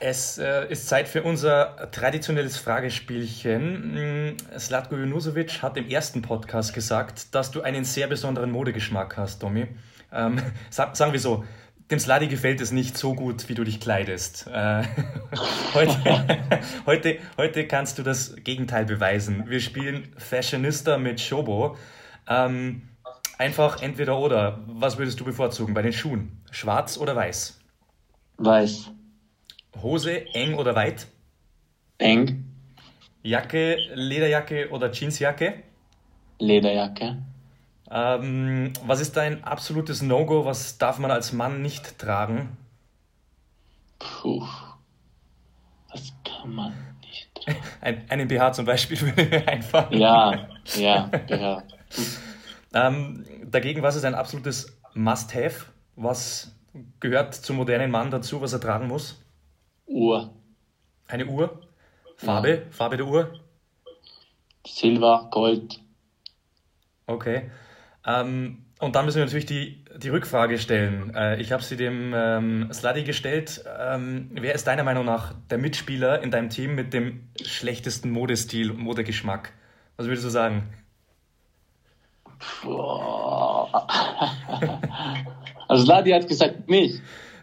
Es 0.00 0.36
äh, 0.36 0.66
ist 0.70 0.88
Zeit 0.88 1.08
für 1.08 1.22
unser 1.22 1.90
traditionelles 1.90 2.58
Fragespielchen. 2.58 4.32
Mm, 4.34 4.36
Slatko 4.58 4.96
Junusovic 4.96 5.62
hat 5.62 5.78
im 5.78 5.88
ersten 5.88 6.20
Podcast 6.20 6.74
gesagt, 6.74 7.34
dass 7.34 7.50
du 7.50 7.62
einen 7.62 7.84
sehr 7.84 8.06
besonderen 8.06 8.50
Modegeschmack 8.50 9.16
hast, 9.16 9.42
Domi. 9.42 9.66
Ähm, 10.12 10.36
sa- 10.70 10.94
sagen 10.94 11.12
wir 11.12 11.20
so, 11.20 11.44
dem 11.90 11.98
Sladi 11.98 12.28
gefällt 12.28 12.60
es 12.60 12.72
nicht 12.72 12.96
so 12.96 13.14
gut, 13.14 13.48
wie 13.48 13.54
du 13.54 13.64
dich 13.64 13.80
kleidest. 13.80 14.46
Äh, 14.46 14.84
heute, 15.74 16.40
heute, 16.86 17.18
heute 17.36 17.66
kannst 17.66 17.98
du 17.98 18.02
das 18.02 18.36
Gegenteil 18.42 18.86
beweisen. 18.86 19.44
Wir 19.48 19.60
spielen 19.60 20.12
Fashionista 20.16 20.96
mit 20.98 21.20
Shobo. 21.20 21.76
Ähm, 22.26 22.82
einfach 23.38 23.82
entweder 23.82 24.18
oder. 24.18 24.60
Was 24.66 24.96
würdest 24.98 25.20
du 25.20 25.24
bevorzugen 25.24 25.74
bei 25.74 25.82
den 25.82 25.92
Schuhen? 25.92 26.40
Schwarz 26.50 26.96
oder 26.96 27.14
weiß? 27.14 27.60
Weiß. 28.38 28.90
Hose 29.82 30.26
eng 30.34 30.54
oder 30.54 30.74
weit? 30.74 31.06
Eng. 31.98 32.44
Jacke, 33.22 33.76
Lederjacke 33.94 34.70
oder 34.70 34.90
Jeansjacke? 34.90 35.62
Lederjacke. 36.38 37.18
Ähm, 37.90 38.72
was 38.86 39.00
ist 39.00 39.16
dein 39.16 39.44
absolutes 39.44 40.02
No-Go? 40.02 40.44
Was 40.44 40.78
darf 40.78 40.98
man 40.98 41.10
als 41.10 41.32
Mann 41.32 41.62
nicht 41.62 41.98
tragen? 41.98 42.56
Puh. 43.98 44.46
Was 45.92 46.12
kann 46.24 46.54
man 46.54 46.74
nicht. 47.02 47.30
Ein, 47.80 48.08
einen 48.08 48.28
BH 48.28 48.52
zum 48.52 48.64
Beispiel 48.64 49.00
würde 49.00 49.24
mir 49.24 49.46
einfallen. 49.46 50.00
Ja, 50.00 50.48
ja, 50.76 51.10
ja. 51.28 51.62
Ähm, 52.76 53.24
dagegen, 53.44 53.82
was 53.82 53.94
ist 53.94 54.04
ein 54.04 54.16
absolutes 54.16 54.76
Must-Have? 54.94 55.66
Was 55.94 56.56
gehört 56.98 57.32
zum 57.32 57.54
modernen 57.54 57.88
Mann 57.88 58.10
dazu, 58.10 58.40
was 58.40 58.52
er 58.52 58.60
tragen 58.60 58.88
muss? 58.88 59.22
Uhr. 59.86 60.34
Eine 61.06 61.26
Uhr? 61.26 61.60
Farbe? 62.16 62.66
Farbe 62.70 62.96
der 62.96 63.06
Uhr? 63.06 63.38
Silber, 64.66 65.28
Gold. 65.30 65.80
Okay. 67.06 67.50
Ähm, 68.06 68.64
und 68.80 68.96
dann 68.96 69.04
müssen 69.04 69.18
wir 69.18 69.24
natürlich 69.24 69.46
die, 69.46 69.84
die 69.96 70.08
Rückfrage 70.08 70.58
stellen. 70.58 71.14
Äh, 71.14 71.40
ich 71.40 71.52
habe 71.52 71.62
sie 71.62 71.76
dem 71.76 72.12
ähm, 72.14 72.72
Sluddy 72.72 73.04
gestellt. 73.04 73.64
Ähm, 73.78 74.30
wer 74.32 74.54
ist 74.54 74.66
deiner 74.66 74.82
Meinung 74.82 75.04
nach 75.04 75.34
der 75.50 75.58
Mitspieler 75.58 76.22
in 76.22 76.30
deinem 76.30 76.50
Team 76.50 76.74
mit 76.74 76.92
dem 76.92 77.28
schlechtesten 77.42 78.10
Modestil 78.10 78.70
und 78.70 78.78
Modegeschmack? 78.78 79.52
Was 79.96 80.06
würdest 80.06 80.24
du 80.24 80.30
sagen? 80.30 80.68
Boah. 82.62 83.86
Also 85.66 85.86
Ladi 85.86 86.10
hat 86.10 86.28
gesagt 86.28 86.68
mich. 86.68 87.00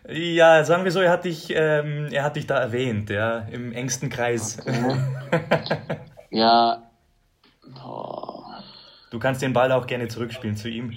Ja, 0.08 0.64
sagen 0.64 0.84
wir 0.84 0.92
so, 0.92 1.00
er 1.00 1.12
hat 1.12 1.26
dich, 1.26 1.52
ähm, 1.56 2.08
er 2.12 2.24
hat 2.24 2.36
dich 2.36 2.46
da 2.46 2.60
erwähnt, 2.60 3.10
ja, 3.10 3.40
im 3.52 3.74
engsten 3.74 4.10
Kreis. 4.10 4.60
Okay. 4.60 4.98
ja. 6.30 6.84
Boah. 7.74 8.31
Du 9.12 9.20
kannst 9.20 9.42
den 9.42 9.54
Ball 9.54 9.72
auch 9.74 9.86
gerne 9.86 10.08
zurückspielen 10.08 10.56
zu 10.56 10.70
ihm. 10.70 10.96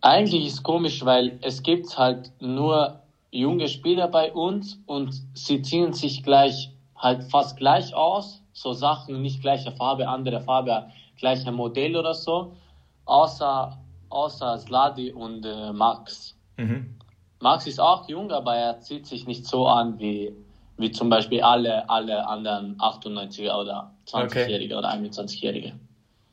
Eigentlich 0.00 0.46
ist 0.46 0.54
es 0.54 0.62
komisch, 0.62 1.04
weil 1.04 1.38
es 1.42 1.62
gibt 1.62 1.96
halt 1.98 2.32
nur 2.40 3.02
junge 3.30 3.68
Spieler 3.68 4.08
bei 4.08 4.32
uns 4.32 4.80
und 4.86 5.14
sie 5.34 5.60
ziehen 5.60 5.92
sich 5.92 6.22
gleich 6.22 6.72
halt 6.96 7.24
fast 7.24 7.58
gleich 7.58 7.94
aus. 7.94 8.42
So 8.54 8.72
Sachen, 8.72 9.20
nicht 9.20 9.42
gleiche 9.42 9.70
Farbe, 9.72 10.08
andere 10.08 10.40
Farbe, 10.40 10.90
gleicher 11.18 11.52
Modell 11.52 11.94
oder 11.94 12.14
so. 12.14 12.56
Außer, 13.04 13.78
außer 14.08 14.58
Sladi 14.58 15.12
und 15.12 15.44
äh, 15.44 15.72
Max. 15.72 16.36
Mhm. 16.56 16.96
Max 17.40 17.66
ist 17.66 17.80
auch 17.80 18.08
jung, 18.08 18.30
aber 18.32 18.56
er 18.56 18.80
zieht 18.80 19.06
sich 19.06 19.26
nicht 19.26 19.46
so 19.46 19.66
an 19.66 19.98
wie, 19.98 20.34
wie 20.78 20.90
zum 20.90 21.10
Beispiel 21.10 21.42
alle, 21.42 21.88
alle 21.90 22.26
anderen 22.26 22.78
98er 22.78 23.54
oder 23.60 23.94
20-Jährige 24.06 24.76
okay. 24.76 24.78
oder 24.78 24.90
21-Jährige. 24.90 25.72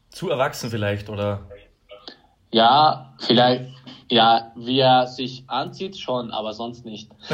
Zu 0.09 0.29
erwachsen 0.29 0.69
vielleicht, 0.69 1.09
oder? 1.09 1.47
Ja, 2.51 3.13
vielleicht, 3.19 3.71
ja, 4.09 4.51
wie 4.55 4.79
er 4.79 5.07
sich 5.07 5.43
anzieht 5.47 5.97
schon, 5.97 6.31
aber 6.31 6.53
sonst 6.53 6.85
nicht. 6.85 7.11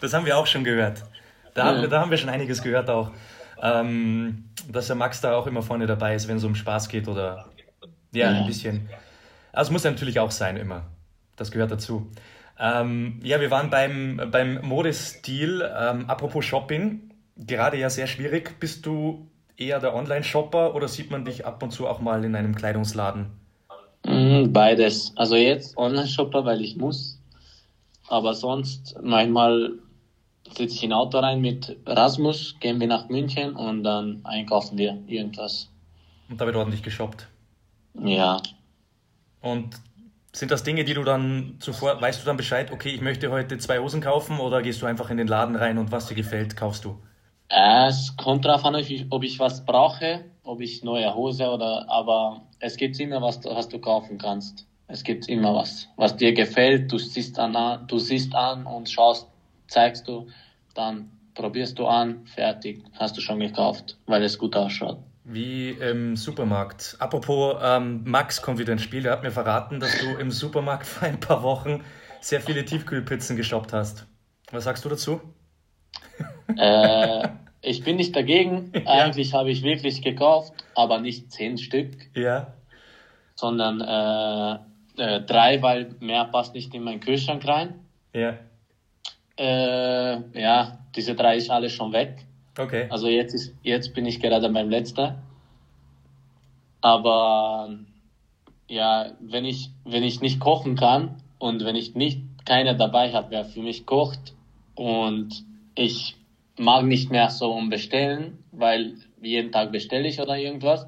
das 0.00 0.14
haben 0.14 0.26
wir 0.26 0.38
auch 0.38 0.46
schon 0.46 0.64
gehört. 0.64 1.02
Da, 1.54 1.64
haben, 1.66 1.82
wir, 1.82 1.88
da 1.88 2.00
haben 2.00 2.10
wir 2.10 2.18
schon 2.18 2.30
einiges 2.30 2.62
gehört 2.62 2.90
auch. 2.90 3.10
Ähm, 3.62 4.50
dass 4.68 4.88
der 4.88 4.96
Max 4.96 5.20
da 5.20 5.36
auch 5.36 5.46
immer 5.46 5.62
vorne 5.62 5.86
dabei 5.86 6.14
ist, 6.14 6.28
wenn 6.28 6.38
es 6.38 6.44
um 6.44 6.54
Spaß 6.54 6.88
geht 6.88 7.08
oder 7.08 7.46
ja, 8.12 8.30
ja. 8.32 8.40
ein 8.40 8.46
bisschen. 8.46 8.88
Also 9.52 9.72
muss 9.72 9.84
natürlich 9.84 10.18
auch 10.18 10.30
sein, 10.30 10.56
immer. 10.56 10.84
Das 11.36 11.50
gehört 11.50 11.70
dazu. 11.70 12.10
Ähm, 12.58 13.20
ja, 13.22 13.40
wir 13.40 13.50
waren 13.50 13.70
beim, 13.70 14.28
beim 14.30 14.60
Modestil. 14.62 15.62
Ähm, 15.78 16.08
apropos 16.08 16.44
Shopping, 16.44 17.10
gerade 17.36 17.76
ja 17.76 17.90
sehr 17.90 18.06
schwierig. 18.06 18.58
Bist 18.60 18.86
du 18.86 19.30
eher 19.56 19.80
der 19.80 19.94
Online-Shopper 19.94 20.74
oder 20.74 20.88
sieht 20.88 21.10
man 21.10 21.24
dich 21.24 21.46
ab 21.46 21.62
und 21.62 21.70
zu 21.70 21.86
auch 21.86 22.00
mal 22.00 22.24
in 22.24 22.34
einem 22.34 22.54
Kleidungsladen? 22.54 23.26
Mhm, 24.04 24.52
beides. 24.52 25.12
Also 25.16 25.36
jetzt 25.36 25.76
Online-Shopper, 25.76 26.44
weil 26.44 26.60
ich 26.60 26.76
muss. 26.76 27.20
Aber 28.08 28.34
sonst 28.34 28.96
manchmal 29.02 29.72
sitze 30.48 30.74
ich 30.76 30.84
in 30.84 30.92
ein 30.92 30.98
Auto 30.98 31.18
rein 31.18 31.40
mit 31.40 31.76
Rasmus, 31.86 32.56
gehen 32.60 32.78
wir 32.80 32.86
nach 32.86 33.08
München 33.08 33.56
und 33.56 33.82
dann 33.82 34.20
einkaufen 34.24 34.76
wir 34.76 34.98
irgendwas. 35.06 35.70
Und 36.28 36.40
da 36.40 36.46
wird 36.46 36.56
ordentlich 36.56 36.82
geshoppt. 36.82 37.26
Ja. 38.02 38.40
Und 39.40 39.80
sind 40.32 40.50
das 40.50 40.64
Dinge, 40.64 40.84
die 40.84 40.94
du 40.94 41.04
dann 41.04 41.56
zuvor, 41.60 42.00
weißt 42.00 42.20
du 42.20 42.26
dann 42.26 42.36
Bescheid, 42.36 42.72
okay, 42.72 42.90
ich 42.90 43.00
möchte 43.00 43.30
heute 43.30 43.56
zwei 43.58 43.78
Hosen 43.78 44.00
kaufen 44.00 44.40
oder 44.40 44.62
gehst 44.62 44.82
du 44.82 44.86
einfach 44.86 45.10
in 45.10 45.16
den 45.16 45.28
Laden 45.28 45.56
rein 45.56 45.78
und 45.78 45.92
was 45.92 46.06
dir 46.06 46.14
gefällt, 46.14 46.56
kaufst 46.56 46.84
du? 46.84 46.98
Es 47.56 48.16
kommt 48.16 48.44
darauf 48.44 48.64
an, 48.64 48.74
ob 48.74 48.80
ich, 48.80 49.06
ob 49.10 49.22
ich 49.22 49.38
was 49.38 49.64
brauche, 49.64 50.24
ob 50.42 50.60
ich 50.60 50.82
neue 50.82 51.14
Hose 51.14 51.48
oder, 51.48 51.88
aber 51.88 52.42
es 52.58 52.76
gibt 52.76 52.98
immer 52.98 53.22
was, 53.22 53.44
was 53.44 53.68
du 53.68 53.78
kaufen 53.78 54.18
kannst. 54.18 54.66
Es 54.88 55.04
gibt 55.04 55.28
immer 55.28 55.54
was, 55.54 55.88
was 55.96 56.16
dir 56.16 56.32
gefällt, 56.34 56.90
du 56.90 56.98
siehst 56.98 57.38
an, 57.38 57.86
du 57.86 57.98
siehst 58.00 58.34
an 58.34 58.66
und 58.66 58.90
schaust, 58.90 59.28
zeigst 59.68 60.08
du, 60.08 60.26
dann 60.74 61.12
probierst 61.34 61.78
du 61.78 61.86
an, 61.86 62.26
fertig, 62.26 62.82
hast 62.94 63.16
du 63.16 63.20
schon 63.20 63.38
gekauft, 63.38 63.98
weil 64.06 64.24
es 64.24 64.36
gut 64.36 64.56
ausschaut. 64.56 64.98
Wie 65.22 65.70
im 65.70 66.16
Supermarkt. 66.16 66.96
Apropos, 66.98 67.56
ähm, 67.62 68.02
Max 68.04 68.42
kommt 68.42 68.58
wieder 68.58 68.72
ins 68.72 68.82
Spiel. 68.82 69.06
Er 69.06 69.12
hat 69.12 69.22
mir 69.22 69.30
verraten, 69.30 69.78
dass 69.78 69.96
du 70.00 70.16
im 70.16 70.32
Supermarkt 70.32 70.86
vor 70.86 71.06
ein 71.06 71.20
paar 71.20 71.44
Wochen 71.44 71.84
sehr 72.20 72.40
viele 72.40 72.64
Tiefkühlpizzen 72.64 73.36
geshoppt 73.36 73.72
hast. 73.72 74.06
Was 74.50 74.64
sagst 74.64 74.84
du 74.84 74.88
dazu? 74.88 75.20
Äh, 76.56 77.28
ich 77.64 77.82
bin 77.84 77.96
nicht 77.96 78.14
dagegen. 78.14 78.72
Ja. 78.84 79.04
Eigentlich 79.04 79.32
habe 79.32 79.50
ich 79.50 79.62
wirklich 79.62 80.02
gekauft, 80.02 80.52
aber 80.74 80.98
nicht 81.00 81.32
zehn 81.32 81.56
Stück. 81.58 81.96
Ja. 82.14 82.52
Sondern 83.34 83.80
äh, 83.80 84.58
äh, 85.02 85.20
drei, 85.22 85.62
weil 85.62 85.94
mehr 86.00 86.24
passt 86.26 86.54
nicht 86.54 86.74
in 86.74 86.82
meinen 86.82 87.00
Kühlschrank 87.00 87.46
rein. 87.46 87.80
Ja. 88.12 88.38
Äh, 89.36 90.40
ja, 90.40 90.78
diese 90.94 91.14
drei 91.14 91.36
ist 91.36 91.50
alles 91.50 91.72
schon 91.72 91.92
weg. 91.92 92.24
Okay. 92.58 92.86
Also 92.90 93.08
jetzt, 93.08 93.34
ist, 93.34 93.54
jetzt 93.62 93.94
bin 93.94 94.06
ich 94.06 94.20
gerade 94.20 94.48
beim 94.50 94.68
letzten. 94.68 95.14
Aber 96.80 97.70
ja, 98.68 99.12
wenn 99.20 99.44
ich, 99.44 99.70
wenn 99.84 100.02
ich 100.02 100.20
nicht 100.20 100.40
kochen 100.40 100.76
kann 100.76 101.22
und 101.38 101.64
wenn 101.64 101.76
ich 101.76 101.94
nicht 101.94 102.20
keiner 102.44 102.74
dabei 102.74 103.12
habe, 103.12 103.30
wer 103.30 103.44
für 103.44 103.62
mich 103.62 103.86
kocht 103.86 104.34
und 104.74 105.44
ich 105.74 106.16
mag 106.58 106.84
nicht 106.84 107.10
mehr 107.10 107.30
so 107.30 107.52
um 107.52 107.70
bestellen, 107.70 108.44
weil 108.52 108.94
jeden 109.20 109.52
Tag 109.52 109.72
bestelle 109.72 110.08
ich 110.08 110.20
oder 110.20 110.36
irgendwas, 110.36 110.86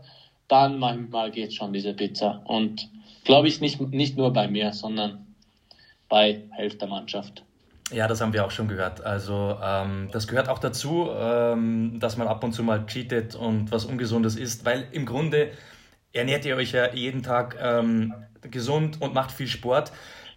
dann 0.49 0.79
manchmal 0.79 1.31
geht 1.31 1.55
schon 1.55 1.73
diese 1.73 1.95
Pizza. 1.95 2.43
Und 2.45 2.89
glaube 3.25 3.49
ich 3.49 3.61
nicht, 3.61 3.81
nicht 3.81 4.17
nur 4.17 4.33
bei 4.33 4.49
mir, 4.49 4.73
sondern 4.73 5.27
bei 6.09 6.43
Hälfte 6.51 6.81
der 6.81 6.89
Mannschaft. 6.89 7.43
Ja, 7.93 8.09
das 8.09 8.21
haben 8.21 8.33
wir 8.33 8.45
auch 8.45 8.51
schon 8.51 8.69
gehört. 8.69 9.05
Also 9.05 9.57
ähm, 9.63 10.09
das 10.13 10.27
gehört 10.27 10.49
auch 10.49 10.59
dazu, 10.59 11.09
ähm, 11.17 11.99
dass 12.01 12.17
man 12.17 12.27
ab 12.27 12.43
und 12.43 12.53
zu 12.53 12.65
mal 12.65 12.85
cheatet 12.87 13.37
und 13.37 13.71
was 13.71 13.85
Ungesundes 13.85 14.37
isst, 14.37 14.65
weil 14.65 14.89
im 14.93 15.07
Grunde 15.07 15.53
ernährt 16.13 16.45
ihr 16.45 16.57
euch 16.57 16.73
ja 16.73 16.93
jeden 16.93 17.23
Tag 17.23 17.57
ähm, 17.61 18.13
gesund 18.41 19.01
und 19.01 19.15
macht 19.15 19.31
viel 19.31 19.47
Sport. 19.47 19.93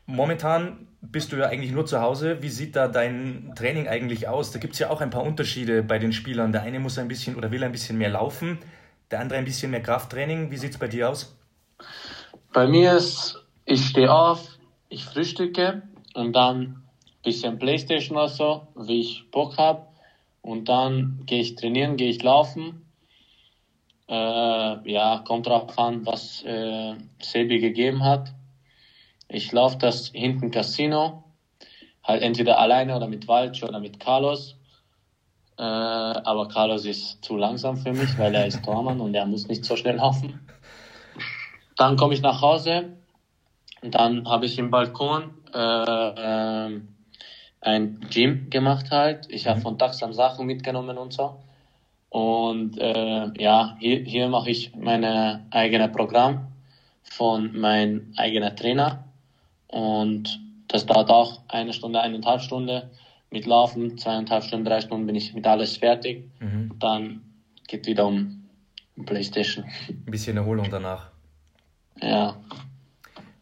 Momentan 0.06 0.88
bist 1.02 1.32
du 1.32 1.38
ja 1.38 1.48
eigentlich 1.48 1.72
nur 1.72 1.86
zu 1.86 2.02
Hause. 2.02 2.42
Wie 2.42 2.50
sieht 2.50 2.76
da 2.76 2.88
dein 2.88 3.54
Training 3.56 3.88
eigentlich 3.88 4.28
aus? 4.28 4.52
Da 4.52 4.60
gibt 4.60 4.74
es 4.74 4.80
ja 4.80 4.90
auch 4.90 5.02
ein 5.02 5.10
paar 5.10 5.24
Unterschiede 5.24 5.84
bei 5.84 6.00
den 6.00 6.14
Spielern. 6.14 6.52
Der 6.52 6.64
eine 6.64 6.80
muss 6.80 6.98
ein 6.98 7.08
bisschen 7.08 7.36
oder 7.36 7.52
will 7.52 7.64
ein 7.64 7.72
bisschen 7.72 7.98
mehr 7.98 8.10
laufen, 8.10 8.60
der 9.12 9.20
andere 9.20 9.40
ein 9.40 9.46
bisschen 9.46 9.72
mehr 9.72 9.82
Krafttraining. 9.82 10.52
Wie 10.52 10.58
sieht 10.58 10.72
es 10.72 10.78
bei 10.78 10.88
dir 10.88 11.10
aus? 11.10 11.36
Bei 12.54 12.68
mir 12.68 12.98
ist, 12.98 13.44
ich 13.66 13.86
stehe 13.86 14.12
auf, 14.12 14.58
ich 14.90 15.06
frühstücke 15.06 15.84
und 16.14 16.34
dann 16.34 16.84
bisschen 17.24 17.60
Playstation 17.60 18.18
oder 18.18 18.30
so, 18.30 18.68
wie 18.76 19.02
ich 19.02 19.30
Bock 19.32 19.58
habe. 19.58 19.86
Und 20.42 20.70
dann 20.70 21.22
gehe 21.26 21.42
ich 21.42 21.56
trainieren, 21.56 21.98
gehe 21.98 22.10
ich 22.10 22.24
laufen. 22.24 22.86
Äh, 24.08 24.92
ja, 24.92 25.24
kommt 25.28 25.48
drauf 25.48 25.78
an, 25.78 26.06
was 26.06 26.44
äh, 26.44 26.96
Sebi 27.22 27.60
gegeben 27.60 28.04
hat. 28.04 28.34
Ich 29.30 29.52
laufe 29.52 29.78
das 29.78 30.10
hinten 30.10 30.50
Casino, 30.50 31.24
halt 32.04 32.24
entweder 32.24 32.58
alleine 32.58 32.96
oder 32.96 33.08
mit 33.08 33.28
Walch 33.28 33.64
oder 33.64 33.80
mit 33.80 34.00
Carlos. 34.00 34.58
Äh, 35.58 35.62
aber 35.62 36.48
Carlos 36.48 36.86
ist 36.86 37.24
zu 37.24 37.38
langsam 37.38 37.78
für 37.78 37.94
mich, 37.94 38.18
weil 38.18 38.34
er 38.34 38.48
ist 38.48 38.64
Tormann 38.64 39.00
und 39.00 39.14
er 39.14 39.28
muss 39.28 39.48
nicht 39.48 39.64
so 39.64 39.76
schnell 39.76 39.98
laufen. 39.98 40.40
Dann 41.78 41.96
komme 41.96 42.16
ich 42.16 42.22
nach 42.22 42.42
Hause 42.42 42.98
und 43.84 43.94
dann 43.94 44.28
habe 44.28 44.48
ich 44.48 44.58
im 44.58 44.72
Balkon 44.72 45.32
äh, 45.54 45.58
äh, 45.60 46.82
ein 47.62 48.00
Gym 48.10 48.50
gemacht 48.50 48.90
halt. 48.90 49.28
Ich 49.30 49.48
habe 49.48 49.60
mhm. 49.60 49.64
von 49.64 49.78
Taxam 49.78 50.14
Sachen 50.14 50.48
mitgenommen 50.48 50.98
und 50.98 51.14
so. 51.14 51.40
Und 52.10 52.80
äh, 52.80 53.28
ja, 53.38 53.76
hier, 53.80 54.00
hier 54.00 54.28
mache 54.30 54.50
ich 54.50 54.76
mein 54.76 55.06
eigenes 55.52 55.92
Programm 55.92 56.48
von 57.04 57.60
meinem 57.60 58.14
eigenen 58.18 58.56
Trainer. 58.56 59.09
Und 59.70 60.40
das 60.68 60.86
dauert 60.86 61.10
auch 61.10 61.42
eine 61.48 61.74
Stunde, 61.74 62.02
eineinhalb 62.02 62.42
Stunden. 62.42 62.90
Mit 63.32 63.46
Laufen, 63.46 63.98
zweieinhalb 63.98 64.44
Stunden, 64.44 64.66
drei 64.66 64.82
Stunden 64.82 65.06
bin 65.06 65.16
ich 65.16 65.34
mit 65.34 65.46
alles 65.46 65.78
fertig. 65.78 66.28
Mhm. 66.40 66.72
Dann 66.80 67.22
geht 67.68 67.86
wieder 67.86 68.08
um 68.08 68.50
Playstation. 69.06 69.66
Ein 69.88 70.06
bisschen 70.06 70.38
Erholung 70.38 70.68
danach. 70.70 71.12
Ja. 72.02 72.36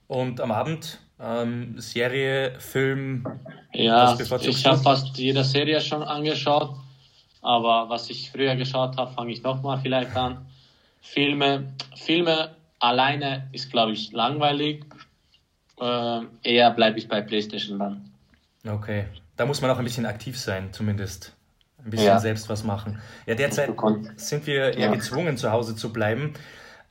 Und 0.07 0.41
am 0.41 0.51
Abend 0.51 0.99
ähm, 1.19 1.75
Serie, 1.79 2.59
Film? 2.59 3.25
Ja, 3.73 4.17
ich 4.19 4.65
habe 4.65 4.77
fast 4.77 5.17
jede 5.17 5.43
Serie 5.43 5.81
schon 5.81 6.03
angeschaut, 6.03 6.75
aber 7.41 7.89
was 7.89 8.09
ich 8.09 8.31
früher 8.31 8.55
geschaut 8.55 8.97
habe, 8.97 9.11
fange 9.13 9.31
ich 9.31 9.41
nochmal 9.41 9.79
vielleicht 9.79 10.15
an. 10.15 10.45
Filme, 11.01 11.73
Filme 11.95 12.55
alleine 12.79 13.49
ist, 13.51 13.71
glaube 13.71 13.93
ich, 13.93 14.11
langweilig. 14.11 14.85
Äh, 15.79 16.21
eher 16.43 16.71
bleibe 16.71 16.97
ich 16.97 17.07
bei 17.07 17.21
PlayStation 17.21 17.79
dann. 17.79 18.11
Okay, 18.67 19.05
da 19.35 19.45
muss 19.45 19.61
man 19.61 19.71
auch 19.71 19.77
ein 19.77 19.83
bisschen 19.83 20.05
aktiv 20.05 20.39
sein, 20.39 20.73
zumindest. 20.73 21.33
Ein 21.83 21.91
bisschen 21.91 22.07
ja. 22.07 22.19
selbst 22.19 22.49
was 22.49 22.63
machen. 22.63 22.99
Ja, 23.27 23.35
derzeit 23.35 23.69
sind 24.15 24.47
wir 24.47 24.73
eher 24.73 24.87
ja. 24.87 24.91
gezwungen, 24.91 25.37
zu 25.37 25.51
Hause 25.51 25.75
zu 25.75 25.93
bleiben. 25.93 26.33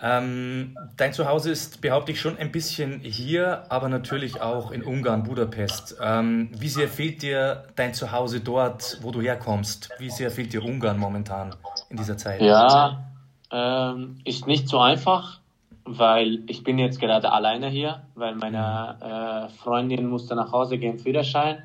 Ähm, 0.01 0.77
dein 0.96 1.12
Zuhause 1.14 1.51
ist, 1.51 1.81
behaupte 1.81 2.12
ich, 2.12 2.20
schon 2.20 2.37
ein 2.37 2.53
bisschen 2.53 3.01
hier, 3.01 3.64
aber 3.70 3.88
natürlich 3.88 4.40
auch 4.42 4.70
in 4.70 4.83
Ungarn, 4.83 5.22
Budapest. 5.22 5.96
Ähm, 6.03 6.51
wie 6.53 6.68
sehr 6.68 6.88
fehlt 6.88 7.22
dir 7.22 7.64
dein 7.77 7.94
Zuhause 7.94 8.40
dort, 8.40 8.99
wo 9.01 9.11
du 9.11 9.22
herkommst? 9.22 9.88
Wie 9.99 10.11
sehr 10.11 10.31
fehlt 10.31 10.53
dir 10.53 10.62
Ungarn 10.62 10.99
momentan 10.99 11.55
in 11.88 11.96
dieser 11.96 12.18
Zeit? 12.18 12.42
Ja, 12.42 13.05
ähm, 13.51 14.20
ist 14.25 14.46
nicht 14.46 14.68
so 14.68 14.79
einfach, 14.81 15.40
weil 15.87 16.42
ich 16.49 16.64
bin 16.64 16.79
jetzt 16.79 17.01
gerade 17.01 17.33
alleine 17.33 17.68
hier, 17.68 18.03
weil 18.14 18.35
meine 18.35 19.49
äh, 19.49 19.53
Freundin 19.62 20.09
musste 20.09 20.35
nach 20.35 20.53
Hause 20.53 20.79
gehen, 20.79 20.99
Führerschein, 20.99 21.62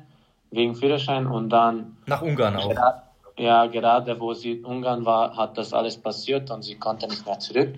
wegen 0.50 0.74
Führerschein 0.74 1.26
und 1.26 1.50
dann... 1.50 1.96
Nach 2.06 2.22
Ungarn 2.22 2.56
auch? 2.56 2.68
Gerade, 2.68 3.02
ja, 3.36 3.66
gerade 3.66 4.20
wo 4.20 4.32
sie 4.32 4.52
in 4.52 4.64
Ungarn 4.64 5.04
war, 5.04 5.36
hat 5.36 5.58
das 5.58 5.72
alles 5.72 5.96
passiert 5.96 6.50
und 6.50 6.62
sie 6.62 6.76
konnte 6.76 7.08
nicht 7.08 7.26
mehr 7.26 7.38
zurück. 7.38 7.74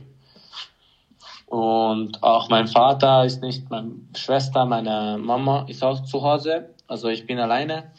Und 1.47 2.23
auch 2.23 2.49
mein 2.49 2.67
Vater 2.67 3.25
ist 3.25 3.43
nicht, 3.43 3.71
meine 3.71 3.93
Schwester, 4.17 4.67
meine 4.67 5.19
Mama 5.19 5.65
ist 5.69 5.83
auch 5.83 6.03
zu 6.03 6.23
Hause. 6.23 6.71
Also 6.89 7.09
ich 7.09 7.27
bin 7.27 7.39
alleine. 7.39 7.93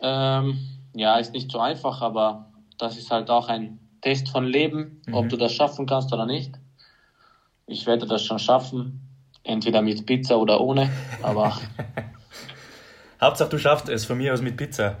Ähm, 0.00 0.58
ja, 0.94 1.16
ist 1.18 1.32
nicht 1.32 1.50
so 1.50 1.58
einfach, 1.58 2.02
aber 2.02 2.46
das 2.76 2.96
ist 2.98 3.10
halt 3.10 3.30
auch 3.30 3.48
ein 3.48 3.78
Test 4.00 4.28
von 4.30 4.44
Leben, 4.44 5.00
mhm. 5.06 5.14
ob 5.14 5.28
du 5.28 5.36
das 5.36 5.52
schaffen 5.52 5.86
kannst 5.86 6.12
oder 6.12 6.26
nicht. 6.26 6.57
Ich 7.68 7.86
werde 7.86 8.06
das 8.06 8.24
schon 8.24 8.38
schaffen, 8.38 9.00
entweder 9.44 9.82
mit 9.82 10.04
Pizza 10.06 10.38
oder 10.38 10.60
ohne, 10.60 10.90
aber. 11.22 11.56
Hauptsache 13.20 13.50
du 13.50 13.58
schaffst 13.58 13.88
es, 13.88 14.06
von 14.06 14.16
mir 14.16 14.32
aus 14.32 14.40
mit 14.40 14.56
Pizza. 14.56 14.96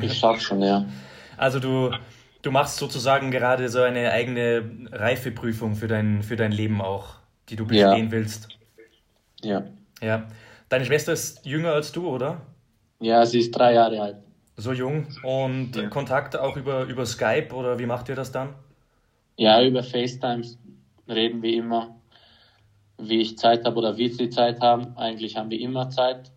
ich 0.00 0.18
schaff 0.18 0.40
schon, 0.40 0.62
ja. 0.62 0.86
Also 1.36 1.60
du, 1.60 1.90
du 2.42 2.50
machst 2.50 2.78
sozusagen 2.78 3.30
gerade 3.30 3.68
so 3.68 3.82
eine 3.82 4.12
eigene 4.12 4.88
Reifeprüfung 4.92 5.74
für 5.74 5.88
dein, 5.88 6.22
für 6.22 6.36
dein 6.36 6.52
Leben 6.52 6.80
auch, 6.80 7.16
die 7.50 7.56
du 7.56 7.66
bestehen 7.66 8.06
ja. 8.06 8.10
willst. 8.10 8.48
Ja. 9.42 9.64
Ja. 10.00 10.26
Deine 10.68 10.86
Schwester 10.86 11.12
ist 11.12 11.44
jünger 11.44 11.72
als 11.72 11.92
du, 11.92 12.08
oder? 12.08 12.40
Ja, 13.00 13.26
sie 13.26 13.40
ist 13.40 13.50
drei 13.50 13.74
Jahre 13.74 14.00
alt. 14.00 14.16
So 14.56 14.72
jung. 14.72 15.06
Und 15.22 15.76
ja. 15.76 15.88
Kontakt 15.88 16.36
auch 16.36 16.56
über, 16.56 16.84
über 16.84 17.04
Skype 17.04 17.52
oder 17.52 17.78
wie 17.78 17.86
macht 17.86 18.08
ihr 18.08 18.14
das 18.14 18.32
dann? 18.32 18.54
Ja, 19.36 19.62
über 19.62 19.82
FaceTime 19.82 20.42
reden 21.08 21.42
wir 21.42 21.54
immer, 21.54 21.94
wie 22.98 23.20
ich 23.20 23.38
Zeit 23.38 23.64
habe 23.64 23.76
oder 23.76 23.96
wie 23.96 24.08
sie 24.08 24.30
Zeit 24.30 24.60
haben. 24.60 24.96
Eigentlich 24.96 25.36
haben 25.36 25.50
wir 25.50 25.60
immer 25.60 25.90
Zeit. 25.90 26.30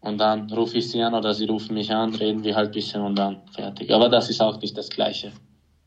Und 0.00 0.18
dann 0.18 0.50
rufe 0.52 0.78
ich 0.78 0.90
sie 0.90 1.02
an 1.02 1.14
oder 1.14 1.34
sie 1.34 1.46
rufen 1.46 1.74
mich 1.74 1.92
an, 1.92 2.14
reden 2.14 2.44
wir 2.44 2.54
halt 2.54 2.68
ein 2.68 2.72
bisschen 2.72 3.02
und 3.02 3.16
dann 3.16 3.40
fertig. 3.52 3.92
Aber 3.92 4.08
das 4.08 4.30
ist 4.30 4.40
auch 4.40 4.60
nicht 4.60 4.76
das 4.78 4.88
Gleiche. 4.88 5.32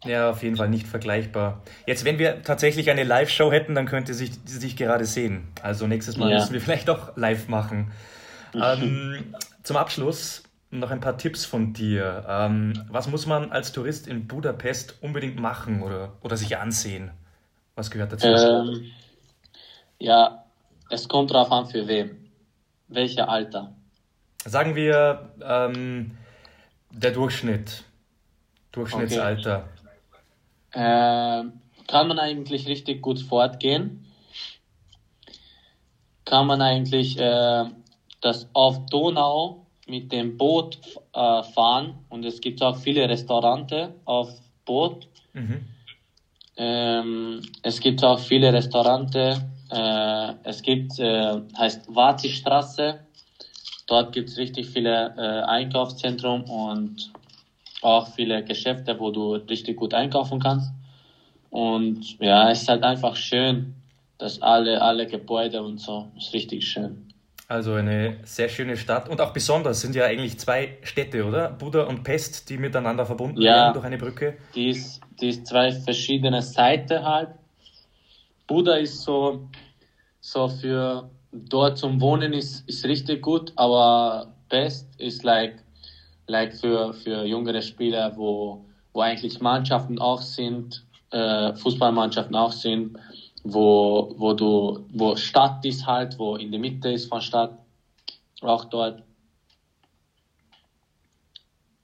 Ja, 0.05 0.29
auf 0.29 0.43
jeden 0.43 0.55
Fall 0.55 0.69
nicht 0.69 0.87
vergleichbar. 0.87 1.61
Jetzt, 1.85 2.05
wenn 2.05 2.19
wir 2.19 2.41
tatsächlich 2.43 2.89
eine 2.89 3.03
Live-Show 3.03 3.51
hätten, 3.51 3.75
dann 3.75 3.85
könnte 3.85 4.13
sich, 4.13 4.31
sie 4.45 4.57
sich 4.57 4.75
gerade 4.77 5.05
sehen. 5.05 5.47
Also 5.61 5.87
nächstes 5.87 6.17
Mal 6.17 6.31
ja. 6.31 6.37
müssen 6.37 6.53
wir 6.53 6.61
vielleicht 6.61 6.89
auch 6.89 7.15
live 7.15 7.47
machen. 7.47 7.91
ähm, 8.53 9.33
zum 9.63 9.77
Abschluss 9.77 10.43
noch 10.71 10.91
ein 10.91 10.99
paar 10.99 11.17
Tipps 11.17 11.45
von 11.45 11.73
dir. 11.73 12.25
Ähm, 12.27 12.73
was 12.89 13.07
muss 13.07 13.25
man 13.25 13.51
als 13.51 13.71
Tourist 13.71 14.07
in 14.07 14.27
Budapest 14.27 14.95
unbedingt 15.01 15.39
machen 15.39 15.81
oder, 15.81 16.13
oder 16.21 16.37
sich 16.37 16.57
ansehen? 16.57 17.11
Was 17.75 17.91
gehört 17.91 18.13
dazu? 18.13 18.27
Ähm, 18.27 18.91
ja, 19.99 20.45
es 20.89 21.07
kommt 21.07 21.31
darauf 21.31 21.51
an, 21.51 21.67
für 21.67 21.87
wen. 21.87 22.31
Welcher 22.87 23.29
Alter. 23.29 23.73
Sagen 24.45 24.75
wir 24.75 25.31
ähm, 25.43 26.17
der 26.91 27.11
Durchschnitt. 27.11 27.83
Durchschnittsalter. 28.71 29.67
Okay. 30.71 31.41
Äh, 31.41 31.43
kann 31.87 32.07
man 32.07 32.19
eigentlich 32.19 32.67
richtig 32.67 33.01
gut 33.01 33.19
fortgehen? 33.19 34.05
Kann 36.25 36.47
man 36.47 36.61
eigentlich 36.61 37.19
äh, 37.19 37.65
das 38.21 38.47
auf 38.53 38.85
Donau 38.87 39.65
mit 39.87 40.11
dem 40.11 40.37
Boot 40.37 40.79
äh, 41.13 41.43
fahren 41.43 42.05
und 42.09 42.23
es 42.25 42.41
gibt 42.41 42.61
auch 42.61 42.77
viele 42.77 43.09
Restaurante 43.09 43.95
auf 44.05 44.29
Boot. 44.65 45.07
Mhm. 45.33 45.65
Ähm, 46.57 47.41
es 47.63 47.79
gibt 47.79 48.03
auch 48.03 48.19
viele 48.19 48.53
Restaurante. 48.53 49.49
Äh, 49.71 50.33
es 50.43 50.61
gibt, 50.61 50.99
äh, 50.99 51.41
heißt 51.57 51.87
Vatistraße. 51.93 52.99
Dort 53.87 54.13
gibt 54.13 54.29
es 54.29 54.37
richtig 54.37 54.69
viele 54.69 55.15
äh, 55.17 55.45
Einkaufszentren 55.47 56.43
und 56.43 57.11
auch 57.81 58.07
viele 58.13 58.43
Geschäfte, 58.43 58.99
wo 58.99 59.11
du 59.11 59.33
richtig 59.35 59.77
gut 59.77 59.93
einkaufen 59.93 60.39
kannst. 60.39 60.71
Und 61.49 62.19
ja, 62.19 62.51
es 62.51 62.63
ist 62.63 62.69
halt 62.69 62.83
einfach 62.83 63.15
schön, 63.15 63.75
dass 64.17 64.41
alle, 64.41 64.81
alle 64.81 65.07
Gebäude 65.07 65.63
und 65.63 65.79
so, 65.79 66.11
ist 66.17 66.33
richtig 66.33 66.67
schön. 66.67 67.09
Also 67.47 67.73
eine 67.73 68.17
sehr 68.25 68.47
schöne 68.47 68.77
Stadt 68.77 69.09
und 69.09 69.19
auch 69.21 69.33
besonders 69.33 69.81
sind 69.81 69.95
ja 69.95 70.05
eigentlich 70.05 70.37
zwei 70.37 70.77
Städte, 70.83 71.25
oder? 71.25 71.49
Buda 71.49 71.85
und 71.85 72.03
Pest, 72.03 72.47
die 72.51 72.57
miteinander 72.57 73.07
verbunden 73.07 73.41
ja, 73.41 73.53
werden 73.53 73.73
durch 73.73 73.85
eine 73.85 73.97
Brücke. 73.97 74.37
Die 74.53 74.69
ist, 74.69 75.01
die 75.19 75.29
ist 75.29 75.47
zwei 75.47 75.71
verschiedene 75.71 76.43
Seiten 76.43 77.03
halt. 77.03 77.29
Buda 78.49 78.75
ist 78.75 79.01
so, 79.03 79.47
so 80.19 80.49
für 80.49 81.09
dort 81.31 81.77
zum 81.77 82.01
Wohnen 82.01 82.33
ist, 82.33 82.67
ist 82.67 82.83
richtig 82.85 83.21
gut, 83.21 83.53
aber 83.55 84.33
Pest 84.49 84.87
ist 84.99 85.23
like, 85.23 85.63
like 86.27 86.53
für, 86.53 86.93
für 86.93 87.23
jüngere 87.23 87.61
Spieler, 87.61 88.11
wo, 88.17 88.65
wo 88.91 89.01
eigentlich 89.01 89.39
Mannschaften 89.39 89.99
auch 89.99 90.21
sind, 90.21 90.83
äh, 91.11 91.53
Fußballmannschaften 91.53 92.35
auch 92.35 92.51
sind 92.51 92.97
wo, 93.43 94.13
wo 94.17 94.33
du, 94.33 94.85
wo 94.91 95.15
Stadt 95.15 95.63
ist 95.65 95.85
halt, 95.85 96.17
wo 96.19 96.35
in 96.35 96.51
der 96.51 96.59
Mitte 96.59 96.91
ist 96.91 97.07
von 97.07 97.21
Stadt, 97.21 97.57
auch 98.41 98.65
dort. 98.65 99.03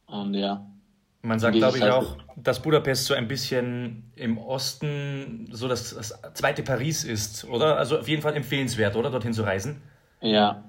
Und 0.08 0.34
ja. 0.34 0.66
Man 1.26 1.40
sagt, 1.40 1.56
glaube 1.56 1.80
ich, 1.80 1.84
auch, 1.86 2.18
dass 2.36 2.62
Budapest 2.62 3.06
so 3.06 3.16
ein 3.16 3.28
bisschen 3.28 4.12
im 4.16 4.38
Osten 4.38 5.50
so 5.52 5.68
das, 5.68 5.96
das, 5.96 6.14
zweite 6.36 6.62
Paris 6.62 7.04
ist, 7.04 7.46
oder? 7.46 7.78
Also 7.78 7.98
auf 8.00 8.08
jeden 8.08 8.22
Fall 8.22 8.36
empfehlenswert, 8.36 8.96
oder? 8.96 9.10
Dorthin 9.10 9.34
zu 9.34 9.42
reisen? 9.42 9.82
Ja. 10.22 10.64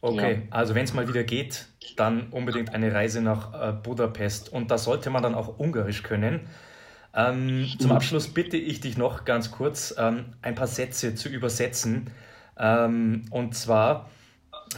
Okay, 0.00 0.32
ja. 0.32 0.40
also 0.50 0.74
wenn 0.74 0.82
es 0.82 0.94
mal 0.94 1.06
wieder 1.06 1.22
geht, 1.22 1.66
dann 1.96 2.30
unbedingt 2.30 2.74
eine 2.74 2.92
Reise 2.92 3.20
nach 3.20 3.54
äh, 3.54 3.72
Budapest. 3.72 4.52
Und 4.52 4.72
da 4.72 4.78
sollte 4.78 5.10
man 5.10 5.22
dann 5.22 5.36
auch 5.36 5.58
Ungarisch 5.58 6.02
können. 6.02 6.48
Ähm, 7.14 7.68
zum 7.78 7.90
mhm. 7.90 7.96
Abschluss 7.96 8.34
bitte 8.34 8.56
ich 8.56 8.80
dich 8.80 8.96
noch 8.96 9.24
ganz 9.24 9.52
kurz 9.52 9.94
ähm, 9.96 10.32
ein 10.42 10.56
paar 10.56 10.66
Sätze 10.66 11.14
zu 11.14 11.28
übersetzen. 11.28 12.10
Ähm, 12.58 13.26
und 13.30 13.54
zwar, 13.54 14.10